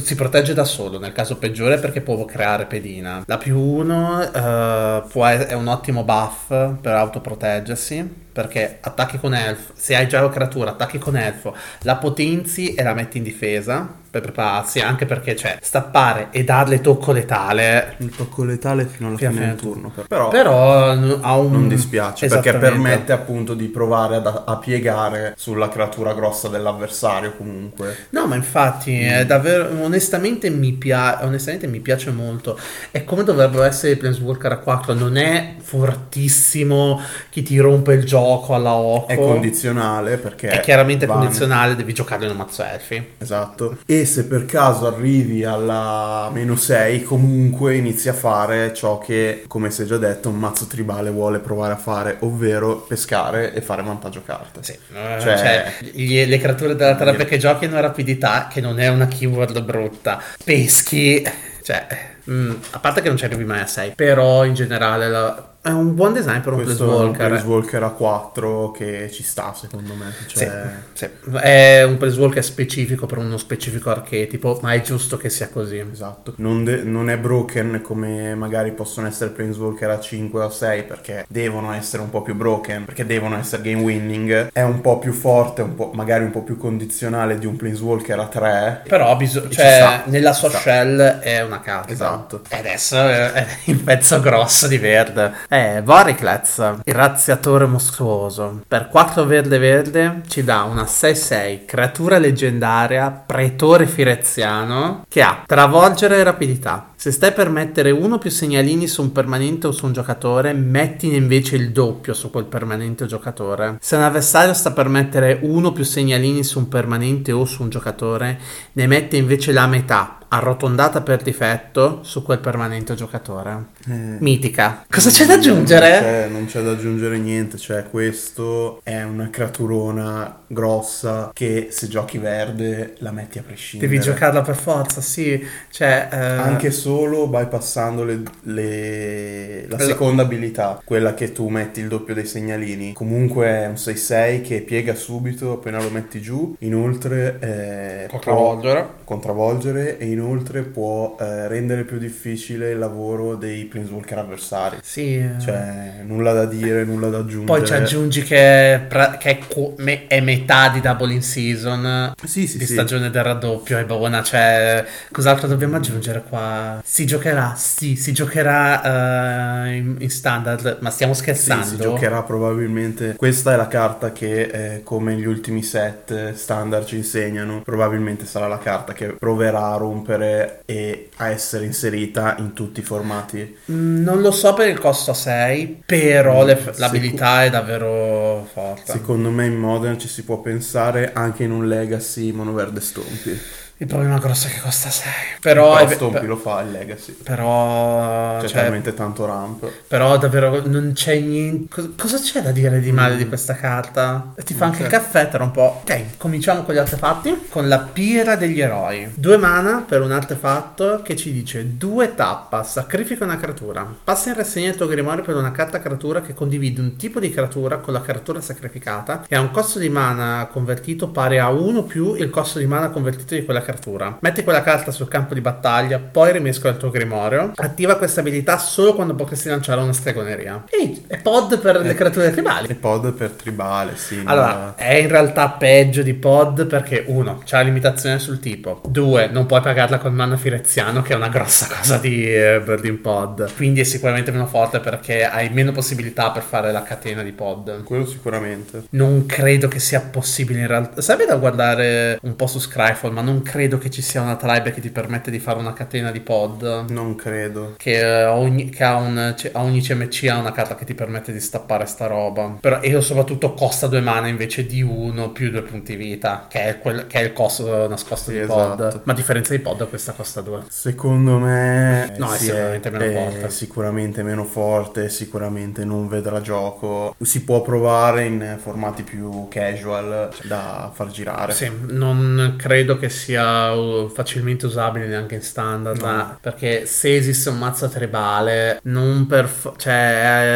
[0.00, 3.22] si protegge da solo, nel caso peggiore perché può creare pedina.
[3.26, 10.08] La più 1 è un ottimo buff per autoproteggersi perché attacchi con elfo, se hai
[10.08, 14.80] già la creatura, attacchi con elfo, la potenzi e la metti in difesa per prepararsi,
[14.80, 17.94] anche perché c'è stappare e darle tocco letale.
[17.98, 19.92] Il tocco letale fino alla Fino fine del fine turno.
[20.08, 21.20] Però, Però un...
[21.22, 28.06] non dispiace perché permette appunto di provare ad- a piegare sulla creatura grossa dell'avversario comunque.
[28.10, 32.58] No, ma infatti, è davvero, onestamente mi, pia- onestamente mi piace molto.
[32.90, 38.04] È come dovrebbero essere i Planeswalker a 4, non è fortissimo che ti rompe il
[38.04, 38.23] gioco
[38.54, 39.06] alla occo.
[39.08, 40.48] È condizionale perché...
[40.48, 43.12] È chiaramente vanno- condizionale, devi giocarlo in un mazzo elfi.
[43.18, 43.78] Esatto.
[43.86, 49.70] E se per caso arrivi alla meno 6, comunque inizi a fare ciò che, come
[49.70, 53.82] si è già detto, un mazzo tribale vuole provare a fare, ovvero pescare e fare
[53.82, 54.62] vantaggio carte.
[54.62, 58.78] Sì, eh, Cioè- cioè, gli- le creature della terapia che giochi hanno rapidità, che non
[58.80, 60.20] è una keyword brutta.
[60.42, 61.22] Peschi,
[61.62, 61.86] cioè,
[62.30, 65.70] mm, a parte che non ci arrivi mai a 6, però in generale la- è
[65.70, 67.26] un buon design per un Questo è un Planeswalker.
[67.26, 70.12] Planeswalker a 4 che ci sta secondo me.
[70.26, 71.36] Cioè, Sì, sì.
[71.38, 75.82] È un Planeswalker specifico per uno specifico archetipo, ma è giusto che sia così.
[75.90, 80.50] Esatto, non, de- non è broken come magari possono essere Planeswalker a 5 o a
[80.50, 84.50] 6 perché devono essere un po' più broken, perché devono essere game winning.
[84.52, 88.18] È un po' più forte, un po', magari un po' più condizionale di un Planeswalker
[88.18, 88.82] a 3.
[88.86, 90.58] Però bisogna, Ci cioè, sta, nella sua sta.
[90.58, 91.90] shell è una carta.
[91.92, 92.42] Esatto.
[92.50, 95.32] E adesso è è il pezzo grosso di verde.
[95.54, 98.62] È Voriclez, il razziatore mostruoso.
[98.66, 106.16] Per 4 verde verde ci dà una 6-6 creatura leggendaria, pretore fireziano, che ha travolgere
[106.16, 106.88] e rapidità.
[107.04, 110.54] Se stai per mettere uno o più segnalini su un permanente o su un giocatore,
[110.54, 113.76] mettine invece il doppio su quel permanente o giocatore.
[113.78, 117.60] Se un avversario sta per mettere uno o più segnalini su un permanente o su
[117.62, 118.38] un giocatore,
[118.72, 123.66] ne mette invece la metà, arrotondata per difetto, su quel permanente o giocatore.
[123.86, 124.86] Eh, Mitica.
[124.88, 125.90] Cosa c'è da aggiungere?
[125.90, 131.86] Non c'è, non c'è da aggiungere niente, cioè questo è una creaturona grossa che se
[131.86, 133.90] giochi verde la metti a prescindere.
[133.90, 135.46] Devi giocarla per forza, sì.
[135.70, 141.88] Cioè, eh, Anche solo bypassando le- le- la seconda abilità, quella che tu metti il
[141.88, 142.92] doppio dei segnalini.
[142.92, 146.54] Comunque è un 6-6 che piega subito appena lo metti giù.
[146.60, 148.88] Inoltre eh, può può travolgere.
[149.04, 154.76] contravvolgere e inoltre può eh, rendere più difficile il lavoro dei Planeswalker avversari.
[154.82, 155.16] Sì.
[155.16, 155.30] eh.
[155.40, 157.44] Cioè, nulla da dire, nulla da aggiungere.
[157.58, 161.22] Poi ci aggiungi che, è pra- che è, co- me- è metà di Double in
[161.22, 162.72] Season Sì, sì, di sì.
[162.72, 163.78] stagione del raddoppio.
[163.78, 166.80] È buona, cioè, cos'altro dobbiamo aggiungere qua?
[166.86, 171.64] Si giocherà, sì, si giocherà eh, in, in standard, ma stiamo Sì, scherzando.
[171.64, 173.14] si giocherà probabilmente.
[173.16, 178.48] Questa è la carta che, eh, come gli ultimi set standard ci insegnano, probabilmente sarà
[178.48, 183.56] la carta che proverà a rompere e a essere inserita in tutti i formati.
[183.72, 188.92] Mm, Non lo so per il costo 6, però le- Sicu- l'abilità è davvero forte.
[188.92, 193.40] Secondo me in Modern ci si può pensare anche in un Legacy monoverde Stompi.
[193.84, 195.12] Il problema grosso è che costa 6.
[195.40, 197.12] Però, Però è- Stompi lo fa il Legacy.
[197.22, 199.70] però, C'è cioè, talmente tanto ramp.
[199.86, 201.66] però davvero non c'è niente.
[201.68, 204.32] co- Cosa c'è da dire di male di questa carta?
[204.42, 204.96] Ti fa Non anche il c'è.
[204.98, 205.80] caffè tra un po'.
[205.82, 207.46] Ok, cominciamo con gli artefatti.
[207.50, 209.10] Con la pira degli eroi.
[209.14, 213.86] Due mana per un artefatto che ci dice due tappa, sacrifica una creatura.
[214.02, 217.30] Passa in rassegna il tuo grimorio per una carta creatura che condivide un tipo di
[217.30, 221.82] creatura con la creatura sacrificata e ha un costo di mana convertito pari a 1
[221.82, 224.16] più il costo di mana convertito di quella creatura creatura.
[224.20, 227.52] Metti quella carta sul campo di battaglia, poi rimescola il tuo grimorio.
[227.56, 230.64] Attiva questa abilità solo quando potresti lanciare una stregoneria.
[230.70, 232.68] Ehi, è pod per le creature tribali.
[232.68, 234.22] E pod per tribale, sì.
[234.24, 239.28] Allora, è in realtà peggio di pod perché uno, c'ha la limitazione sul tipo, due,
[239.28, 243.54] non puoi pagarla col mana fireziano che è una grossa cosa di eh, Burning Pod,
[243.56, 247.82] quindi è sicuramente meno forte perché hai meno possibilità per fare la catena di pod.
[247.82, 248.84] Quello sicuramente.
[248.90, 251.00] Non credo che sia possibile in realtà.
[251.00, 254.72] Sarebbe da guardare un po' su Scryfall, ma non credo che ci sia una tribe
[254.72, 256.86] che ti permette di fare una catena di pod.
[256.90, 257.74] Non credo.
[257.76, 259.16] Che, eh, ogni, che ha un,
[259.52, 262.56] a ogni CMC ha una carta che ti permette di stappare sta roba.
[262.60, 266.78] Però, e soprattutto costa due mana invece di uno più due punti vita, che è,
[266.80, 268.80] quel- che è il costo nascosto Sì, di pod.
[268.80, 269.00] esatto.
[269.04, 270.62] Ma a differenza di pod, questa costa due.
[270.68, 273.50] Secondo me No, è sì, sicuramente meno forte.
[273.50, 277.14] sicuramente meno forte, sicuramente non vedrà gioco.
[277.20, 281.52] Si può provare in formati più casual da far girare.
[281.52, 286.38] Sì, non credo che sia uh, facilmente usabile neanche in standard, No.
[286.40, 289.92] perché se esiste un mazzo tribale, non per fo- cioè,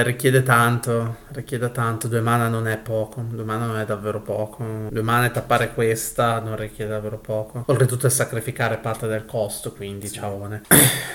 [0.01, 4.21] eh, richiede tanto, richiede tanto, due mana non è poco, due mana non è davvero
[4.21, 9.25] poco, due mana e tappare questa non richiede davvero poco, oltretutto è sacrificare parte del
[9.27, 10.63] costo, quindi ciaone.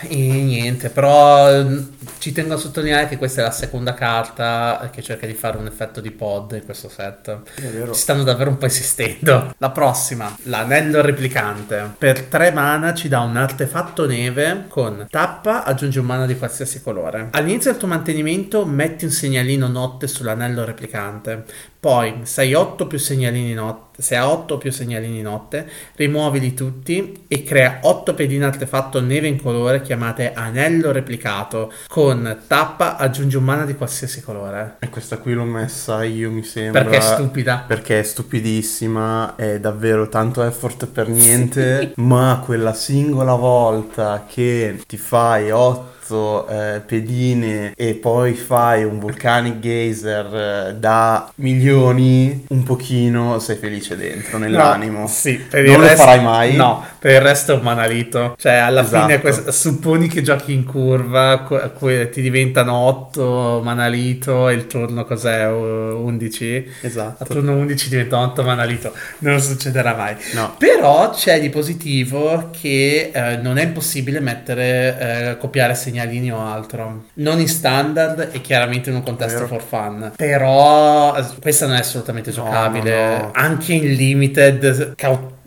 [0.07, 5.01] E niente, però eh, ci tengo a sottolineare che questa è la seconda carta che
[5.01, 7.41] cerca di fare un effetto di pod in questo set.
[7.55, 9.53] Ci stanno davvero un po' insistendo.
[9.57, 11.93] La prossima, l'anello replicante.
[11.97, 16.81] Per 3 mana ci dà un artefatto neve con tappa, aggiungi un mana di qualsiasi
[16.81, 17.29] colore.
[17.31, 21.43] All'inizio del tuo mantenimento metti un segnalino notte sull'anello replicante.
[21.79, 27.25] Poi, se hai 8 più segnalini notte, se ha 8 più segnalini notte, rimuovili tutti
[27.27, 31.73] e crea 8 pedine artefatto neve in colore chiamate anello replicato.
[31.87, 34.77] Con tappa aggiungi un mana di qualsiasi colore.
[34.79, 36.83] E questa qui l'ho messa io, mi sembra.
[36.83, 37.65] Perché è stupida.
[37.67, 44.97] Perché è stupidissima, è davvero tanto effort per niente, ma quella singola volta che ti
[44.97, 53.39] fai 8 eh, pedine e poi fai un Volcanic Geyser eh, da milioni, un pochino
[53.39, 54.99] sei felice dentro nell'animo.
[55.01, 56.55] No, sì, per non il lo resto- farai mai?
[56.55, 58.35] No, per il resto è un manalito.
[58.37, 59.05] Cioè, alla Esatto.
[59.07, 64.67] fine, quest- supponi che giochi in curva, que- que- ti diventano 8 manalito e il
[64.67, 65.47] turno cos'è?
[65.49, 66.67] U- 11?
[66.81, 67.25] A Esatto.
[67.25, 68.93] turno 11 diventa 8 manalito.
[69.19, 70.15] Non succederà mai.
[70.33, 70.55] No.
[70.57, 77.03] Però c'è di positivo che eh, non è impossibile mettere, eh, copiare segnalini o altro.
[77.15, 79.59] Non in standard e chiaramente in un contesto Vero.
[79.59, 80.11] for fun.
[80.17, 83.07] Però eh, questa non è assolutamente No, giocabile.
[83.11, 83.29] no, no.
[83.33, 84.95] Anche in limited,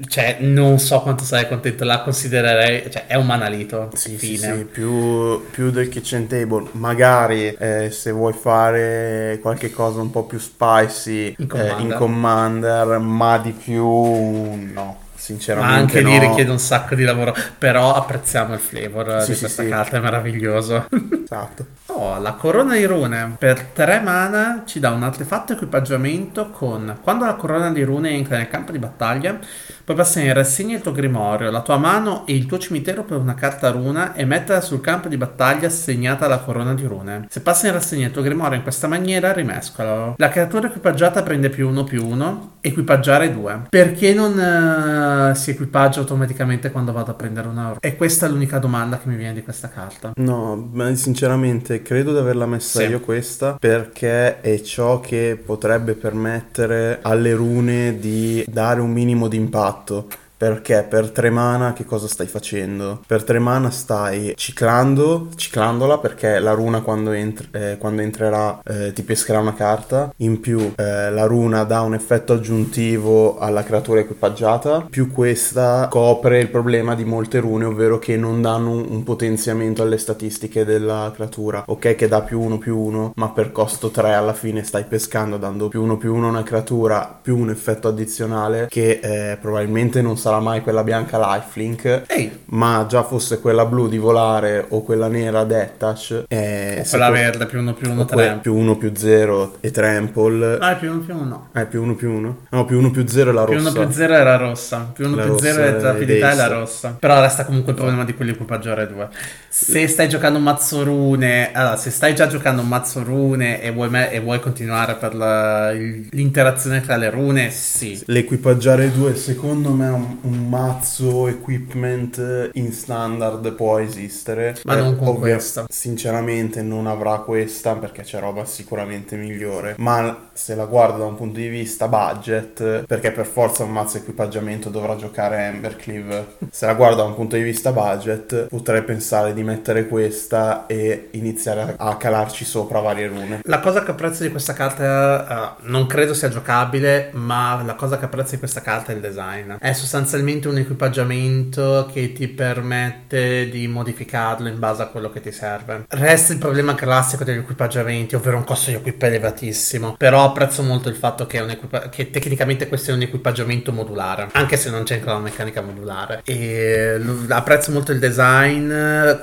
[0.09, 3.91] cioè non so quanto sarei contento, la considererei, cioè è un manalito.
[3.95, 4.57] Sì, sì, fine.
[4.57, 6.69] sì, più, più del kitchen table.
[6.73, 11.81] Magari eh, se vuoi fare qualche cosa un po' più spicy In eh, Commander.
[11.81, 16.11] in Commander, ma di più no, Ma sinceramente anche no.
[16.11, 19.69] lì richiede un sacco di lavoro, però apprezziamo il flavor Sì, di sì, questa sì.
[19.69, 20.87] carta, è meraviglioso.
[21.25, 21.67] Esatto.
[21.87, 27.25] Oh, la corona di rune per 3 mana ci dà un artefatto equipaggiamento con quando
[27.25, 29.39] la corona di rune entra nel campo di battaglia
[29.87, 33.18] puoi passare in rassegna il tuo grimorio, la tua mano e il tuo cimitero per
[33.18, 37.27] una carta runa e metterla sul campo di battaglia segnata alla corona di rune.
[37.31, 40.14] Se passa in rassegna il tuo grimorio in questa maniera, rimescolalo.
[40.16, 43.66] La creatura equipaggiata prende più 1 più 1, equipaggiare 2.
[43.70, 47.79] Perché non eh, si equipaggia automaticamente quando vado a prendere una runa?
[47.79, 50.11] E questa è l'unica domanda che mi viene di questa carta.
[50.16, 52.87] No, ma sinceramente credo di averla messa Sì.
[52.87, 59.37] io questa perché è ciò che potrebbe permettere alle rune di dare un minimo di
[59.37, 60.09] impatto fatto.
[60.38, 63.01] Perché per tre mana che cosa stai facendo?
[63.07, 68.92] Per tre mana stai ciclando, ciclandola perché la runa quando, entr- eh, quando entrerà eh,
[68.92, 70.12] ti pescherà una carta.
[70.18, 74.87] In più eh, la runa dà un effetto aggiuntivo alla creatura equipaggiata.
[74.90, 79.81] Più questa copre il problema di molte rune, ovvero che non danno un, un potenziamento
[79.81, 81.64] alle statistiche della creatura.
[81.66, 85.38] Ok che dà più 1 più 1, ma per costo 3 alla fine stai pescando
[85.38, 90.03] dando più 1 più 1 a una creatura più un effetto addizionale che eh, probabilmente
[90.03, 94.83] non sarà mai quella bianca lifelink Ehi, ma già fosse quella blu di volare o
[94.83, 95.45] quella nera
[95.79, 98.39] touch eh, se quella que- verde più 1 più 1 o que- 3.
[98.43, 101.49] più 1 più 0 e trample Ah, più 1 più 1.
[101.55, 103.85] eh più 1 più 1 no più 1 più 0 è la Più rossa 1
[103.87, 106.47] più 0 era rossa, più 1 La più rossa 0 è è rapidità e la
[106.49, 106.97] rossa.
[106.99, 109.09] Però resta comunque il problema di quell'equipaggiare 2.
[109.49, 114.11] Se stai giocando mazzo rune, allora se stai già giocando mazzo rune e vuoi, me-
[114.11, 118.03] e vuoi continuare per la- l'interazione tra le rune, sì.
[118.07, 124.57] l'equipaggiare 2 secondo me è un, un, mazzo equipment in standard può esistere.
[124.65, 125.67] Ma Eh, non con ovvia- questa.
[125.69, 129.75] Sinceramente non avrà questa perché c'è roba sicuramente migliore.
[129.79, 133.99] Ma se la guardo da un punto di vista budget, perché per forza un mazzo
[133.99, 136.37] equipaggiamento dovrà giocare Embercleave.
[136.51, 141.09] Se la guardo da un punto di vista budget, potrei pensare di mettere questa e
[141.13, 143.41] iniziare a, calarci sopra varie rune.
[143.45, 147.99] La cosa che apprezzo di questa carta, eh, non credo sia giocabile, ma la cosa
[147.99, 149.55] che apprezzo di questa carta è il design.
[149.59, 155.33] È sostanzialmente un equipaggiamento che ti permette di modificarlo in base a quello che ti
[155.33, 155.85] serve.
[155.88, 159.97] Resta il problema classico degli equipaggiamenti, ovvero un costo di equip elevatissimo.
[159.97, 164.57] Però apprezzo molto il fatto che, equipa- che tecnicamente questo è un equipaggiamento modulare, anche
[164.57, 166.23] se non c'è ancora la meccanica modulare.
[166.25, 168.73] E apprezzo molto il design,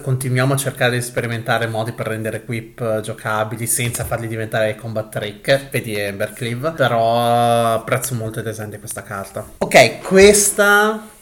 [0.01, 5.69] continuiamo a cercare di sperimentare modi per rendere equip giocabili senza farli diventare combat trick,
[5.69, 9.45] vedi Embercleave, però apprezzo molto il design di questa carta.
[9.57, 10.72] Ok, questa,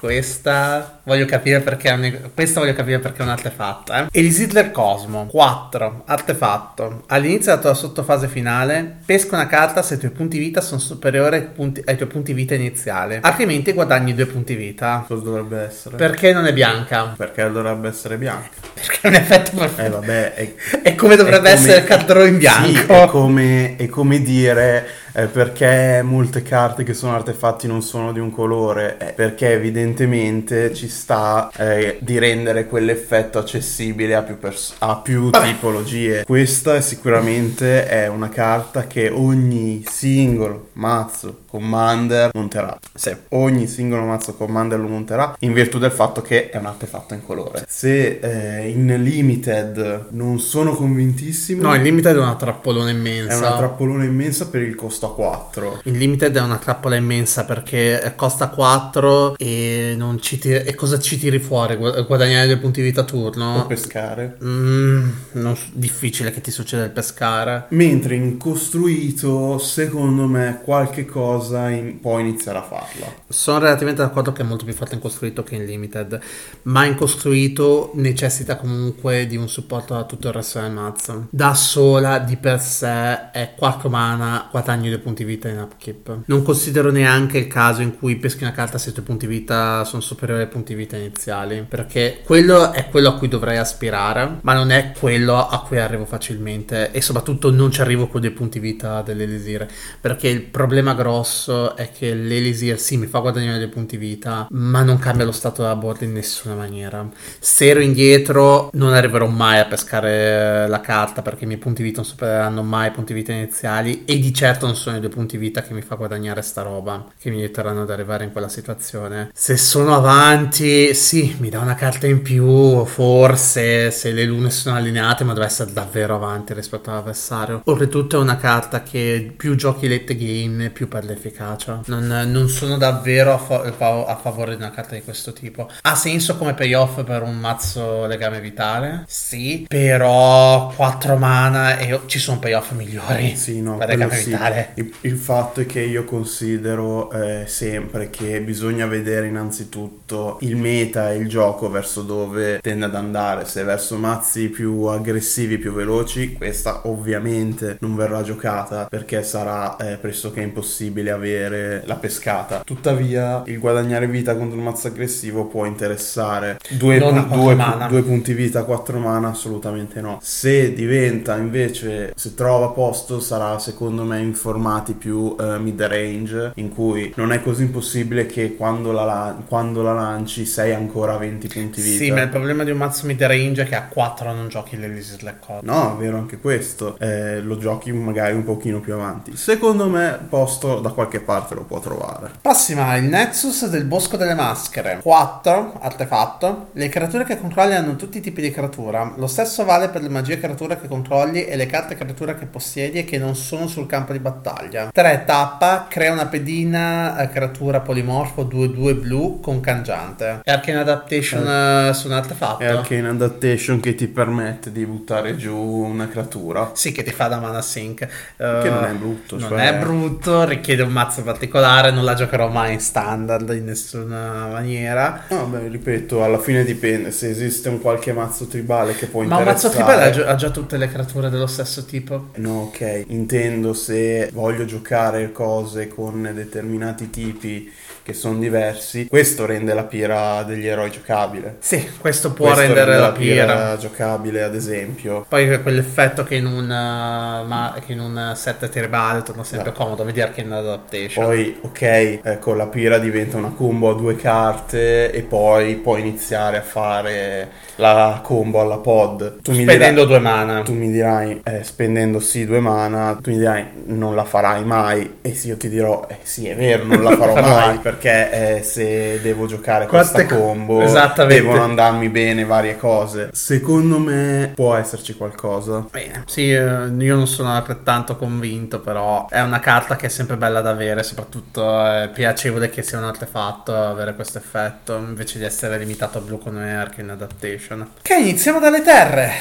[0.02, 3.94] questa voglio capire perché un, questa voglio capire perché è un artefatto.
[3.94, 4.08] Eh?
[4.12, 7.04] Elisitler Cosmo 4 artefatto.
[7.08, 11.36] All'inizio della tua sottofase finale, pesca una carta se i tuoi punti vita sono superiori
[11.36, 15.04] ai, punti- ai tuoi punti vita iniziali, altrimenti guadagni due punti vita.
[15.08, 15.98] Cosa dovrebbe essere?
[15.98, 17.14] Perché non è bianca?
[17.16, 18.50] Perché dovrebbe essere bianca.
[18.74, 19.82] Perché è un effetto perfetto.
[19.88, 22.68] Eh vabbè, è, È come dovrebbe è come- essere il cardro in bianco.
[22.68, 28.12] Sì, è come, è come dire eh, perché molte carte che sono artefatti non sono
[28.12, 28.98] di un colore.
[28.98, 35.30] Eh, perché evidentemente ci sta eh, di rendere quell'effetto accessibile a più, pers- a più
[35.30, 36.24] tipologie.
[36.26, 42.78] Questa è sicuramente è una carta che ogni singolo mazzo commander monterà.
[42.94, 43.14] Sì.
[43.30, 47.24] Ogni singolo mazzo commander lo monterà in virtù del fatto che è un artefatto in
[47.24, 47.66] colore.
[47.68, 53.38] Se eh, in limited non sono convintissimo, No, il limited è una trappolona è immensa.
[53.38, 55.82] una trappolona immensa per il costo a 4.
[55.84, 61.00] Il limited è una trappola immensa perché costa 4 e, non ci tiri- e cosa
[61.00, 61.76] ci tiri fuori?
[61.76, 63.66] Gu- Guadagnare due punti vita a O turno?
[63.68, 64.38] pescare.
[64.44, 67.66] Mm, non difficile che ti succeda il pescare.
[67.70, 73.14] Mentre in costruito, secondo me, qualche cosa in- può iniziare a farla.
[73.28, 76.20] Sono relativamente d'accordo che è molto più forte in costruito che in limited,
[76.64, 81.28] ma in costruito necessita comunque di un supporto da tutto il resto del mazzo.
[81.30, 86.20] Da sola di per sé è 4 mana, guadagni 2 punti vita in upkeep.
[86.26, 89.84] Non considero neanche il caso in cui peschi una carta se i tuoi punti vita
[89.84, 94.54] sono superiori ai punti vita iniziali, perché quello è quello a cui dovrei aspirare, ma
[94.54, 98.60] non è quello a cui arrivo facilmente e soprattutto non ci arrivo con dei punti
[98.60, 99.66] vita dell'elisir,
[100.00, 101.31] perché il problema grosso
[101.76, 105.62] è che l'elisir sì mi fa guadagnare dei punti vita, ma non cambia lo stato
[105.62, 107.08] della board in nessuna maniera.
[107.40, 112.02] Se ero indietro non arriverò mai a pescare la carta perché i miei punti vita
[112.02, 115.38] non supereranno mai i punti vita iniziali e di certo non sono i due punti
[115.38, 119.30] vita che mi fa guadagnare sta roba che mi aiuteranno ad arrivare in quella situazione.
[119.34, 124.76] Se sono avanti, sì, mi dà una carta in più, forse se le lune sono
[124.76, 127.62] allineate, ma deve essere davvero avanti rispetto all'avversario.
[127.66, 131.82] Oltretutto è una carta che più giochi late game, più perde efficacia.
[131.86, 135.70] Non, non sono davvero a, fa- a favore di una carta di questo tipo.
[135.82, 139.06] Ha senso come payoff per un mazzo legame vitale?
[139.08, 143.36] Sì, però 4 mana e ci sono payoff migliori.
[143.36, 144.30] Sì, no, per legame sì.
[144.32, 144.72] vitale.
[144.76, 151.12] Il, il fatto è che io considero eh, sempre che bisogna vedere innanzitutto il meta
[151.12, 153.46] e il gioco verso dove tende ad andare.
[153.46, 159.98] Se verso mazzi più aggressivi, più veloci, questa ovviamente non verrà giocata perché sarà eh,
[159.98, 162.62] pressoché impossibile avere la pescata.
[162.66, 166.58] Tuttavia, il guadagnare vita contro un mazzo aggressivo può interessare.
[166.70, 167.88] Due, pu- due- mana.
[167.88, 170.20] due punti vita, 4 mana, assolutamente no.
[170.22, 176.52] Se diventa invece, se trova posto, sarà secondo me in formati più eh, mid range,
[176.56, 181.14] in cui non è così impossibile che quando la, la- quando la lanci sei ancora
[181.14, 182.04] a 20 punti vita.
[182.04, 184.78] Sì, ma il problema di un mazzo mid range è che a 4 non giochi
[184.78, 185.66] l'Elysir Slack Code.
[185.66, 186.98] No, è vero anche questo.
[187.00, 189.36] Eh, lo giochi magari un pochino più avanti.
[189.36, 192.30] Secondo me, posto da qualche parte lo può trovare.
[192.42, 195.00] Prossima, il Nexus del Bosco delle Maschere.
[195.02, 196.68] 4, artefatto.
[196.74, 199.14] Le creature che controlli hanno tutti i tipi di creatura.
[199.18, 203.00] Lo stesso vale per le magie creatura che controlli e le carte creatura che possiedi
[203.00, 204.92] e che non sono sul campo di battaglia.
[204.94, 210.42] 3, tappa, crea una pedina eh, creatura polimorfo 2-2 blu con cangiante.
[210.44, 211.48] E Arcane Adaptation
[211.90, 212.62] eh, su un artefatto.
[212.62, 216.72] È Arcane Adaptation che ti permette di buttare giù una creatura.
[216.74, 218.08] Sì, che ti fa da mana sync.
[218.38, 222.50] Che non è brutto, Non cioè- è brutto, richiede un mazzo particolare, non la giocherò
[222.50, 225.26] mai in standard in nessuna maniera.
[225.30, 229.38] No, beh, ripeto, alla fine dipende se esiste un qualche mazzo tribale che può Ma
[229.38, 229.74] un mazzo interessare.
[229.74, 232.30] tribale ha, gio- ha già tutte le creature dello stesso tipo.
[232.36, 237.72] No, ok, intendo se voglio giocare cose con determinati tipi
[238.04, 239.08] che sono diversi.
[239.08, 241.58] Questo rende la pira degli eroi giocabile.
[241.60, 243.78] Sì, questo può Questo rendere rende la pira.
[243.78, 245.26] giocabile, ad esempio.
[245.28, 249.84] Poi quell'effetto che in un, uh, ma- che in un set tribale torna sempre Esatto.
[249.84, 251.26] comodo vedere che in adaptation.
[251.26, 256.02] Poi, ok, eh, con la pira diventa una combo a due carte e poi puoi
[256.02, 259.42] iniziare a fare la combo alla pod.
[259.42, 260.62] Tu mi spendendo dirai, due mana.
[260.62, 265.20] tu mi dirai eh, spendendo sì due mana, tu mi dirai non la farai mai.
[265.22, 268.64] E sì, io ti dirò, eh, sì, è vero, non la farò mai perché eh,
[268.64, 270.84] se devo giocare Quante questa co- combo
[271.28, 273.30] devono andarmi bene varie cose.
[273.34, 275.86] Secondo me può esserci qualcosa.
[275.90, 280.38] Bene, sì, eh, io non sono altrettanto convinto, però è una carta che è sempre
[280.38, 285.46] bella da avere, soprattutto è piacevole che sia un artefatto avere questo effetto, invece di
[285.46, 287.61] essere limitato a blu con Arcane Adaptation.
[288.00, 289.32] Ok, iniziamo dalle terre.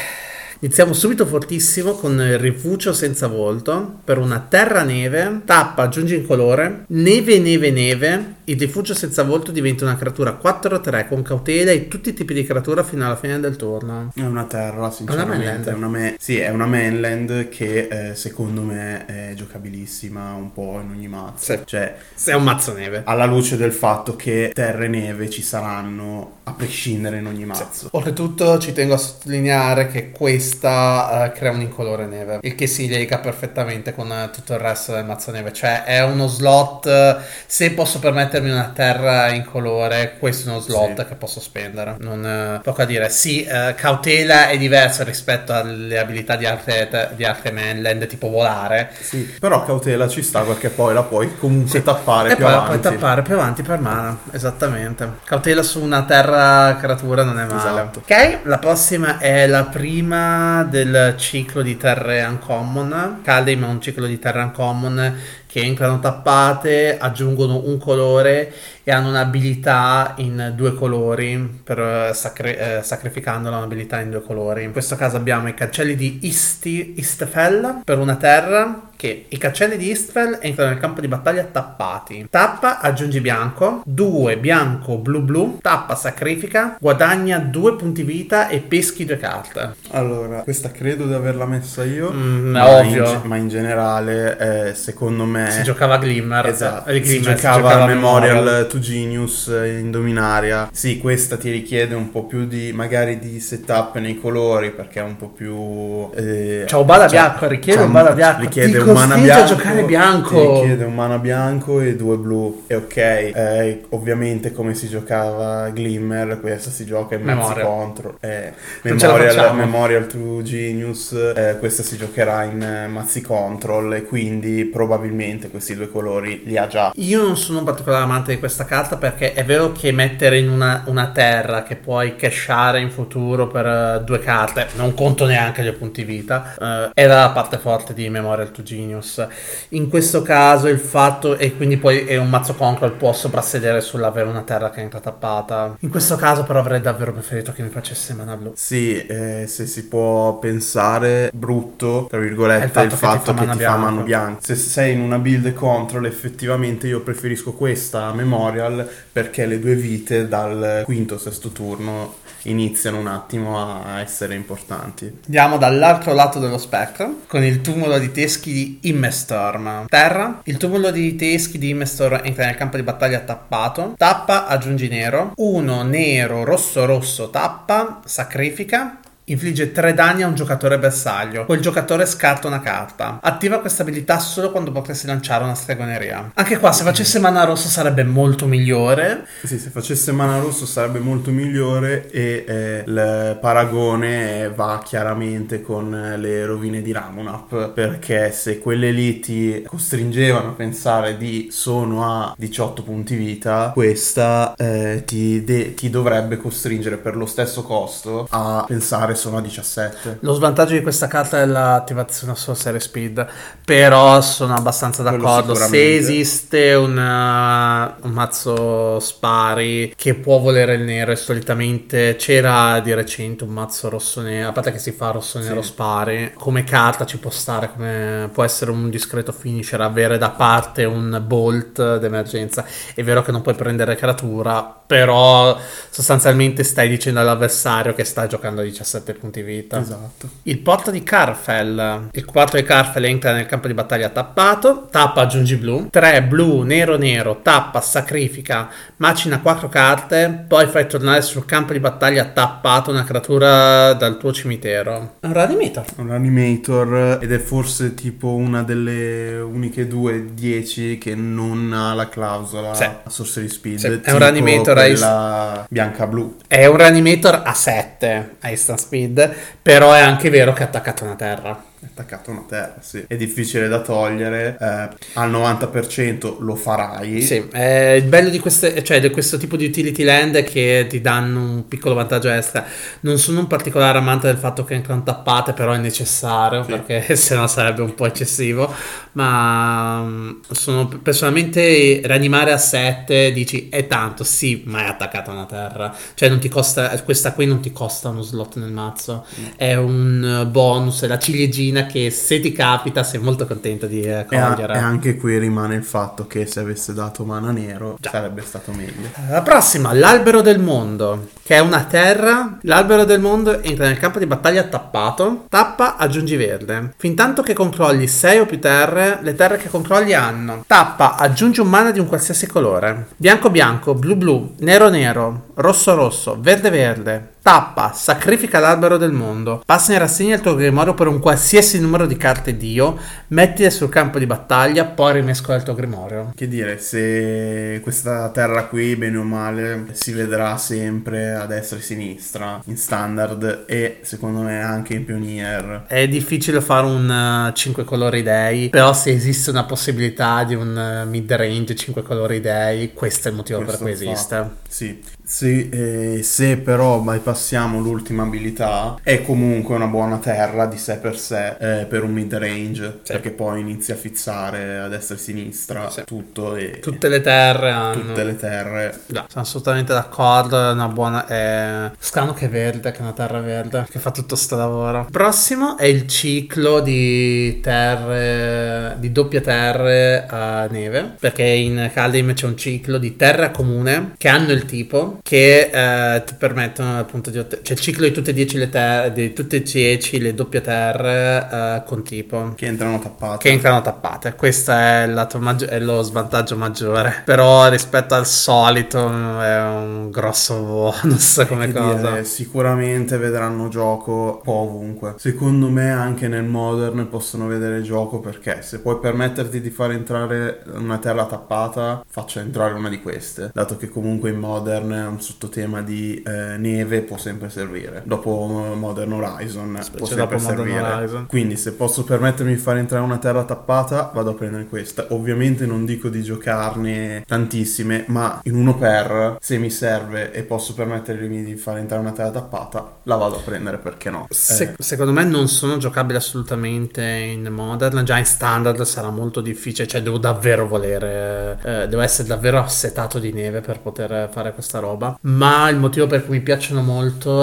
[0.62, 6.26] Iniziamo subito fortissimo con il rifugio senza volto per una terra neve, tappa, aggiungi in
[6.26, 11.88] colore, neve, neve, neve, il rifugio senza volto diventa una creatura 4-3 con cautela e
[11.88, 14.12] tutti i tipi di creatura fino alla fine del turno.
[14.14, 15.44] È una terra, sinceramente.
[15.46, 15.66] mainland.
[15.68, 20.78] È una me- sì, è una mainland che eh, secondo me è giocabilissima un po'
[20.82, 21.52] in ogni mazzo.
[21.54, 21.58] Sì.
[21.64, 23.00] Cioè, Se è un mazzo neve.
[23.06, 27.88] alla luce del fatto che terre e neve ci saranno a prescindere in ogni mazzo.
[27.92, 30.11] Oltretutto ci tengo a sottolineare che
[30.55, 34.59] questa eh, crea un incolore neve, il che si lega perfettamente con eh, tutto il
[34.59, 40.16] resto del mazzo neve, cioè è uno slot, eh, se posso permettermi una terra incolore,
[40.18, 41.05] questo è uno slot Sì.
[41.07, 43.09] che posso spendere, non poco a dire.
[43.11, 43.46] Sì,
[43.76, 49.64] cautela è diversa rispetto alle abilità di altre, di altre mainland, tipo volare, Sì, però
[49.64, 52.78] cautela ci sta perché poi la puoi comunque tappare e più poi la avanti.
[52.78, 55.09] puoi tappare più avanti per mana, esattamente.
[55.24, 57.59] Cautela su una terra creatura non è male.
[57.82, 58.01] Esatto.
[58.01, 63.20] Ok, la prossima è la prima del ciclo di terre uncommon.
[63.22, 65.16] Kaldheim è un ciclo di terre uncommon
[65.47, 68.53] che entrano tappate, aggiungono un colore
[68.84, 74.62] e hanno un'abilità in due colori, per, eh, sacri- eh, sacrificandola un'abilità in due colori.
[74.62, 79.78] In questo caso abbiamo i cancelli di Isti- Istfell per una terra che i cancelli
[79.78, 82.26] di Istfell entrano nel campo di battaglia tappati.
[82.28, 89.07] Tappa, aggiungi bianco, 2 bianco, blu blu, tappa, sacrifica, guadagna 2 punti vita e peschi
[89.07, 89.76] due carte.
[89.92, 92.12] Allora, questa credo di averla messa io.
[92.12, 93.11] Mm, ma, ovvio.
[93.11, 95.51] In, ma in generale, eh, secondo me.
[95.51, 96.44] Si giocava Glimmer.
[96.48, 100.68] Esatto, eh, si Glimmer, giocava a al Memorial to Genius eh, in Dominaria.
[100.72, 105.05] Sì, questa ti richiede un po' più di magari di setup nei colori perché è
[105.05, 106.11] un po' più.
[106.14, 109.30] Eh, C'ha un bala cioè, bianco, richiede un bala bianco, Richiede ti un mana costringe
[109.30, 109.55] a bianco.
[109.55, 110.28] giocare bianco.
[110.34, 112.64] Ti richiede un mana bianco e due blu.
[112.66, 117.66] E ok, eh, ovviamente come si giocava Glimmer, questa si gioca in mazzi Memorial.
[117.66, 118.16] contro.
[118.20, 119.55] Eh, Memorial.
[119.55, 125.74] Memorial to Genius, eh, questa si giocherà in eh, mazzi control e quindi probabilmente questi
[125.74, 126.93] due colori li ha già.
[126.97, 130.49] Io non sono un particolare amante di questa carta perché è vero che mettere in
[130.49, 135.62] una, una terra che puoi cashare in futuro per eh, due carte, non conto neanche
[135.62, 139.26] gli punti vita, eh, era la parte forte di Memorial to Genius.
[139.70, 144.28] In questo caso il fatto, e quindi poi è un mazzo control, può soprassedere sull'avere
[144.28, 145.76] una terra che entra tappata.
[145.81, 148.53] In questo caso però avrei davvero preferito che mi facesse mana blu.
[148.57, 153.41] Sì, eh, se si può pensare brutto, tra virgolette, È il il fatto, fatto che,
[153.41, 154.41] che ti fa ti mana fa mano bianco.
[154.43, 160.28] Se sei in una build control, effettivamente io preferisco questa Memorial perché le due vite
[160.28, 165.20] dal quinto sesto turno iniziano un attimo a essere importanti.
[165.26, 169.87] Andiamo dall'altro lato dello spettro con il tumulo di teschi di Immestorm.
[169.89, 173.95] Terra, il tumulo di teschi di Immestorm entra nel campo di battaglia tappato.
[173.97, 175.33] Tappa, aggiungi nero.
[175.37, 178.99] 1 nero, rosso, rosso, tappa, sacrifica.
[179.25, 181.45] Infligge 3 danni a un giocatore bersaglio.
[181.45, 183.21] Quel giocatore scarta una carta.
[183.23, 186.33] Attiva questa abilità solo quando potresti lanciare una stregoneria.
[186.35, 189.27] Anche qua, se facesse mana rosso sarebbe molto migliore.
[189.45, 195.95] Sì, se facesse mana rosso sarebbe molto migliore e eh, il paragone va chiaramente con
[195.95, 202.05] eh, le rovine di Ramunap perché se quelle lì ti costringevano a pensare di sono
[202.05, 208.27] a 18 punti vita, questa eh, ti, de- ti dovrebbe costringere per lo stesso costo
[208.31, 210.18] a pensare sono a 17.
[210.21, 213.27] Lo svantaggio di questa carta è l'attivazione solo serie speed,
[213.64, 215.55] però sono abbastanza d'accordo.
[215.55, 222.81] Se esiste un, uh, un mazzo spari che può volere il nero, e solitamente c'era
[222.81, 225.68] di recente un mazzo rosso-nero, a parte che si fa rosso-nero Sì.
[225.68, 230.85] spari, come carta ci può stare, come può essere un discreto finisher, avere da parte
[230.85, 232.64] un bolt d'emergenza.
[232.95, 235.57] È vero che non puoi prendere creatura, però
[235.91, 239.80] sostanzialmente stai dicendo all'avversario che sta giocando a 17 7 punti vita.
[239.80, 240.28] Esatto.
[240.44, 242.09] Il porto di Carfel.
[242.12, 244.86] Il 4 di Carfel entra nel campo di battaglia tappato.
[244.90, 245.88] Tappa aggiungi blu.
[245.90, 247.40] 3 blu, nero, nero.
[247.42, 248.68] Tappa, sacrifica.
[248.96, 250.44] Macina 4 carte.
[250.46, 255.16] Poi fai tornare sul campo di battaglia tappato una creatura dal tuo cimitero.
[255.20, 255.84] Un Radimeter.
[255.96, 262.09] Un animator ed è forse tipo una delle uniche due 10 che non ha la
[262.09, 262.88] clausola Sì.
[263.07, 263.78] Sorcery Speed.
[263.78, 266.36] Sì, è un Reanimator a quella bianca-blu.
[266.46, 269.34] È un Reanimator a 7 a instant speed.
[269.62, 271.70] Però è anche vero che è attaccato a una terra.
[271.83, 273.03] È attaccato a una terra, sì.
[273.09, 274.55] È difficile da togliere.
[274.61, 277.22] eh, al 90% lo farai.
[277.22, 280.85] Sì, eh, il bello di, queste, cioè, di questo tipo di utility land è che
[280.91, 282.66] ti danno un piccolo vantaggio extra.
[283.01, 286.68] Non sono un particolare amante del fatto che entrano tappate, però è necessario Sì.
[286.68, 288.70] perché sennò sarebbe un po' eccessivo.
[289.12, 295.33] Ma mm, sono personalmente rianimare a 7 dici è tanto, sì, ma è attaccato a
[295.33, 295.97] una terra.
[296.12, 299.24] Cioè, non ti costa, questa qui non ti costa uno slot nel mazzo,
[299.57, 304.27] è un bonus, è la ciliegina che se ti capita sei molto contento di eh,
[304.29, 304.75] E, a- cogliere.
[304.75, 309.09] e anche qui rimane il fatto che se avesse dato mana nero sarebbe stato meglio.
[309.29, 312.59] La prossima, l'albero del mondo, che è una terra.
[312.62, 315.45] L'albero del mondo entra nel campo di battaglia tappato.
[315.49, 316.93] Tappa, aggiungi verde.
[316.97, 320.64] Fin tanto che controlli 6 o più terre, le terre che controlli hanno.
[320.66, 323.07] Tappa, aggiungi un mana di un qualsiasi colore.
[323.16, 327.30] Bianco bianco, blu blu, nero nero, rosso rosso, verde verde.
[327.43, 329.62] Tappa, sacrifica l'albero del mondo.
[329.64, 332.99] Passa in rassegna il tuo grimorio per un qualsiasi numero di carte Dio.
[333.28, 336.32] Mettile sul campo di battaglia, poi rimescola il tuo grimorio.
[336.34, 341.80] Che dire, se questa terra qui, bene o male, si vedrà sempre a destra e
[341.80, 345.84] sinistra in standard e secondo me anche in Pioneer.
[345.86, 351.32] È difficile fare un 5 colori dei, però se esiste una possibilità di un mid
[351.32, 354.51] range 5 colori dei, questo è il motivo Questo per cui esiste.
[354.68, 357.01] Sì, Sì, eh, se però
[357.31, 362.12] bypassiamo l'ultima abilità, è comunque una buona terra di sé per sé eh, per un
[362.12, 363.12] mid range, Sì.
[363.12, 366.03] perché poi inizia a fizzare a destra e a sinistra Sì.
[366.05, 367.93] tutto e Tutte le terre hanno.
[368.01, 369.01] tutte le terre.
[369.07, 370.59] No, sono assolutamente d'accordo.
[370.61, 371.26] È una buona.
[371.26, 371.91] È...
[371.99, 375.07] Scano che è verde, che è una terra verde, che fa tutto sto lavoro.
[375.11, 378.97] Prossimo è il ciclo di terre.
[378.99, 381.14] di doppie terre a neve.
[381.18, 386.24] Perché in Kaldheim c'è un ciclo di terra comune che hanno il tipo che eh,
[386.24, 387.62] ti permettono appunto ottenere.
[387.62, 389.12] C'è il ciclo di tutte e 10 le terre.
[389.12, 392.53] di tutte e 10 le doppie terre eh, con tipo.
[392.57, 393.39] Che entrano tappate.
[393.39, 395.07] Che entrano tappate, questo è,
[395.39, 397.23] maggi- è lo svantaggio maggiore.
[397.25, 402.11] Però rispetto al solito mm, è un grosso bonus come Che cosa.
[402.11, 405.14] dire, sicuramente vedranno gioco ovunque.
[405.18, 410.62] Secondo me anche nel modern possono vedere gioco perché se puoi permetterti di far entrare
[410.75, 413.51] una terra tappata, faccia entrare una di queste.
[413.53, 418.02] Dato che comunque in modern un sottotema di eh, neve può sempre servire.
[418.04, 418.30] Dopo
[418.76, 420.92] Modern Horizon può Specie sempre dopo Modern servire.
[420.92, 421.26] Horizon.
[421.26, 425.06] Quindi se posso permettermi di far entrare una terra tappata, vado a prendere questa.
[425.08, 430.72] Ovviamente non dico di giocarne tantissime, ma in uno per, se mi serve e posso
[430.72, 434.26] permettermi di far entrare una terra tappata, la vado a prendere perché no.
[434.30, 439.40] Se- Eh, secondo me non sono giocabili assolutamente in modern, già in standard sarà molto
[439.40, 444.52] difficile, cioè devo davvero volere, eh, devo essere davvero assetato di neve per poter fare
[444.54, 445.18] questa roba.
[445.22, 446.98] Ma il motivo per cui mi piacciono molto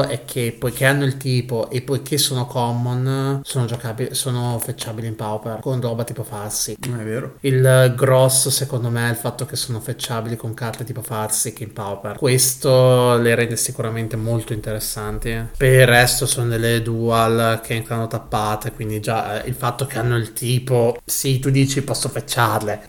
[0.08, 5.16] è che poiché hanno il tipo e poiché sono common, sono giocabili, sono fetchabili in
[5.16, 6.78] pauper con roba tipo farsi.
[6.80, 7.36] è vero.
[7.41, 11.74] Il grosso secondo me è il fatto che sono fetchabili con carte tipo Farsic in
[11.74, 12.18] Pauper.
[12.18, 15.36] Questo le rende sicuramente molto interessanti.
[15.58, 19.99] Per il resto sono delle dual che entrano tappate, quindi già eh, il fatto che
[19.99, 22.82] hanno il tipo, sì, tu dici posso fecciarle.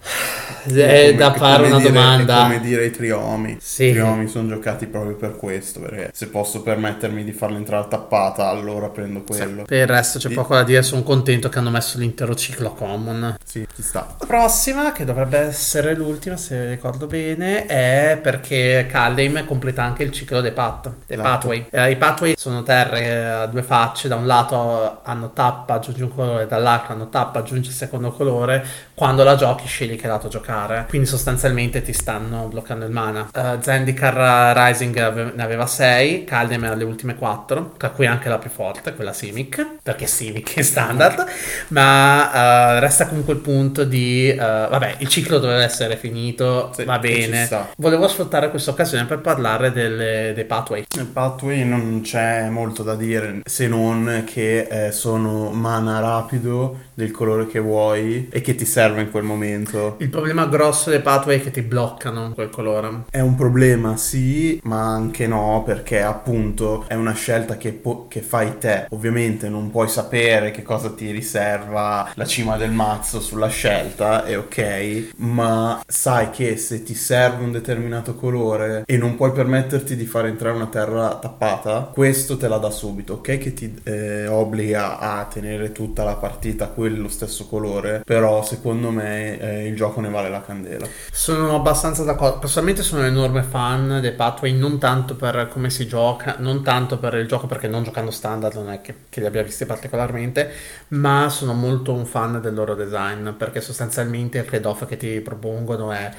[0.65, 2.39] È come- da fare una dire- domanda.
[2.39, 3.57] È come dire i triomi.
[3.61, 3.85] Sì.
[3.85, 8.49] I triomi sono giocati proprio per questo, perché se posso permettermi di farla entrare tappata,
[8.49, 9.63] allora prendo quello.
[9.65, 10.35] Per il resto c'è Sì.
[10.35, 13.37] poco da dire, sono contento che hanno messo l'intero ciclo common.
[13.45, 14.07] Sì, ci sta.
[14.19, 20.13] La prossima, che dovrebbe essere l'ultima se ricordo bene, è perché Kaldheim completa anche il
[20.13, 21.29] ciclo dei path, dei Esatto.
[21.29, 21.67] pathway.
[21.71, 26.03] Eh, I pathway sono terre eh, a due facce, da un lato hanno tappa, aggiungi
[26.03, 28.65] un colore, dall'altro hanno tappa, aggiungi il secondo colore.
[28.95, 33.29] Quando la giochi scegli che lato giocare, quindi sostanzialmente ti stanno bloccando il mana.
[33.33, 38.29] Eh, Zendikar Rising ave- ne aveva 6, Kaldheim era le ultime 4, tra cui anche
[38.29, 41.25] la più forte, quella Simic, perché Simic è standard,
[41.69, 44.29] ma eh, resta comunque il punto di...
[44.29, 47.49] eh, vabbè, il ciclo doveva essere finito, Sì, va bene.
[47.77, 50.85] Volevo sfruttare questa occasione per parlare delle- dei pathway.
[50.97, 57.13] Nel pathway non c'è molto da dire se non che eh, sono mana rapido del
[57.13, 59.95] colore che vuoi e che ti serve in quel momento.
[60.01, 63.05] Il problema grosso dei pathway è che ti bloccano quel colore.
[63.09, 68.21] È un problema, sì, ma anche no, perché appunto è una scelta che, po- che
[68.21, 68.87] fai te.
[68.91, 74.37] Ovviamente non puoi sapere che cosa ti riserva la cima del mazzo sulla scelta, è
[74.37, 80.05] ok, ma sai che se ti serve un determinato colore e non puoi permetterti di
[80.05, 83.39] far entrare una terra tappata, questo te la dà subito, ok?
[83.39, 89.39] Che ti eh, obbliga a tenere tutta la partita quello stesso colore, però secondo me
[89.39, 90.87] eh, il gioco ne vale la candela.
[91.11, 95.87] Sono abbastanza d'accordo, personalmente sono un enorme fan dei Pathway, non tanto per come si
[95.87, 99.27] gioca, non tanto per il gioco perché non giocando standard non è che, che li
[99.27, 100.51] abbia visti particolarmente,
[100.89, 105.93] ma sono molto un fan del loro design perché sostanzialmente il trade-off che ti propongono
[105.93, 106.11] è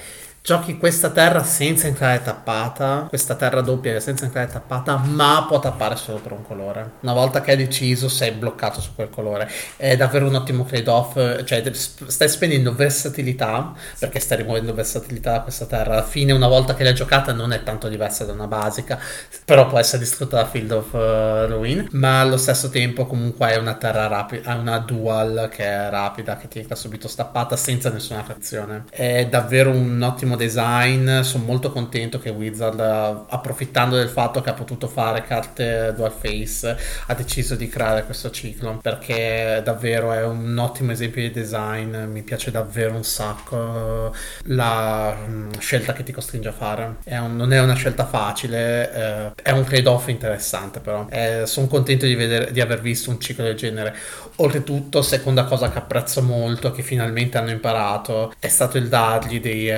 [0.41, 5.95] Giochi questa terra senza entrare tappata, questa terra doppia senza entrare tappata, ma può tappare
[5.95, 6.91] solo per un colore.
[7.01, 9.49] Una volta che hai deciso, sei bloccato su quel colore.
[9.75, 15.65] È davvero un ottimo trade-off, cioè stai spendendo versatilità, perché stai rimuovendo versatilità da questa
[15.65, 15.93] terra.
[15.93, 18.97] Alla fine, una volta che l'hai giocata, non è tanto diversa da una basica,
[19.43, 23.57] però può essere distrutta da Field of uh, Ruin, ma allo stesso tempo comunque è
[23.57, 27.89] una terra rapida, è una dual che è rapida, che ti entra subito stappata senza
[27.89, 28.85] nessuna frazione.
[28.89, 34.49] È davvero un ottimo ottimo design, sono molto contento che Wizard, approfittando del fatto che
[34.49, 36.77] ha potuto fare carte dual face,
[37.07, 42.21] ha deciso di creare questo ciclo, perché davvero è un ottimo esempio di design, mi
[42.21, 44.13] piace davvero un sacco
[44.43, 46.97] la mm, scelta che ti costringe a fare.
[47.03, 51.07] È un, non è una scelta facile, eh, è un trade-off interessante però.
[51.09, 53.95] Eh, sono contento di, vedere, di aver visto un ciclo del genere.
[54.37, 59.69] Oltretutto, seconda cosa che apprezzo molto, che finalmente hanno imparato, è stato il dargli dei...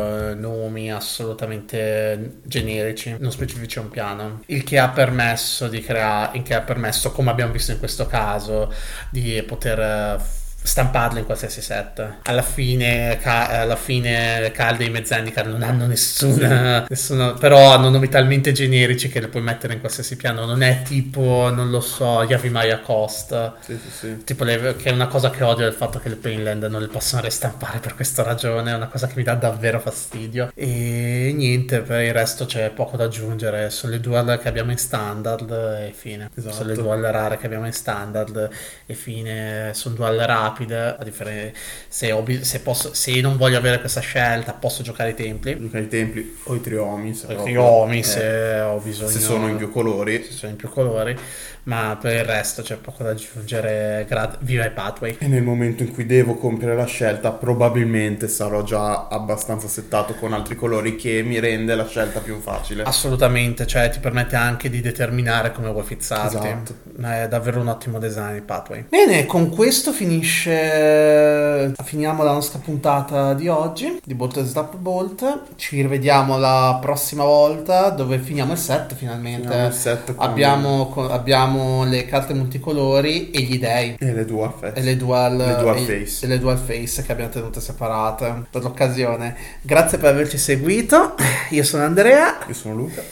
[0.00, 6.42] Uh, nomi assolutamente generici, non specifici a un piano, il che ha permesso di creare,
[6.42, 8.72] che ha permesso, come abbiamo visto in questo caso,
[9.10, 10.20] di poter
[10.62, 12.18] stamparlo in qualsiasi set.
[12.24, 18.08] Alla fine, ca- alla fine Calde e Mezendikar non hanno nessuna, nessuna, però hanno nomi
[18.08, 20.44] talmente generici che le puoi mettere in qualsiasi piano.
[20.44, 23.52] Non è tipo, non lo so, Yavimaya Cost.
[23.60, 24.24] Sì, sì, sì.
[24.24, 26.88] Tipo le, che è una cosa che odio il fatto che le Plainland non le
[26.88, 28.70] possono restampare per questa ragione.
[28.70, 30.52] È una cosa che mi dà davvero fastidio.
[30.54, 33.70] E niente, per il resto c'è poco da aggiungere.
[33.70, 36.30] Sono le dual che abbiamo in standard e fine.
[36.34, 36.54] Esatto.
[36.54, 38.48] Sono le dual rare che abbiamo in standard
[38.86, 39.70] e fine.
[39.74, 44.00] Sono dual rare rapida, a differenza se, ho, se, posso, se non voglio avere questa
[44.00, 45.58] scelta posso giocare i templi.
[45.58, 47.14] Giocare i templi o i triomi.
[47.14, 49.10] Se I triomi eh, se ho bisogno.
[49.10, 50.24] Se sono in più colori.
[50.24, 51.16] Se sono in più colori,
[51.64, 54.04] ma per il resto c'è poco da aggiungere.
[54.08, 55.16] Grad- viva i pathway.
[55.18, 60.32] E nel momento in cui devo compiere la scelta, probabilmente sarò già abbastanza settato con
[60.32, 62.82] altri colori che mi rende la scelta più facile.
[62.82, 66.36] Assolutamente, cioè ti permette anche di determinare come vuoi fizzarti.
[66.36, 66.74] Esatto.
[67.00, 68.84] È davvero un ottimo design il pathway.
[68.88, 75.40] Bene, con questo finisce finisce finiamo la nostra puntata di oggi di Bolt Slap Bolt.
[75.56, 79.48] Ci rivediamo la prossima volta dove finiamo il set finalmente.
[79.48, 83.96] Finiamo il set con- abbiamo, co- abbiamo le carte multicolori e gli dei.
[83.98, 84.74] E le dual face.
[84.78, 86.24] e le dual, Le dual e- face.
[86.24, 89.36] e le dual face che abbiamo tenute separate per l'occasione.
[89.60, 91.14] Grazie per averci seguito.
[91.50, 92.38] Io sono Andrea.
[92.46, 93.02] Io sono Luca.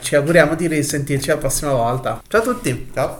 [0.00, 2.22] ci auguriamo di risentirci la prossima volta.
[2.28, 2.90] Ciao a tutti.
[2.94, 3.16] Ciao.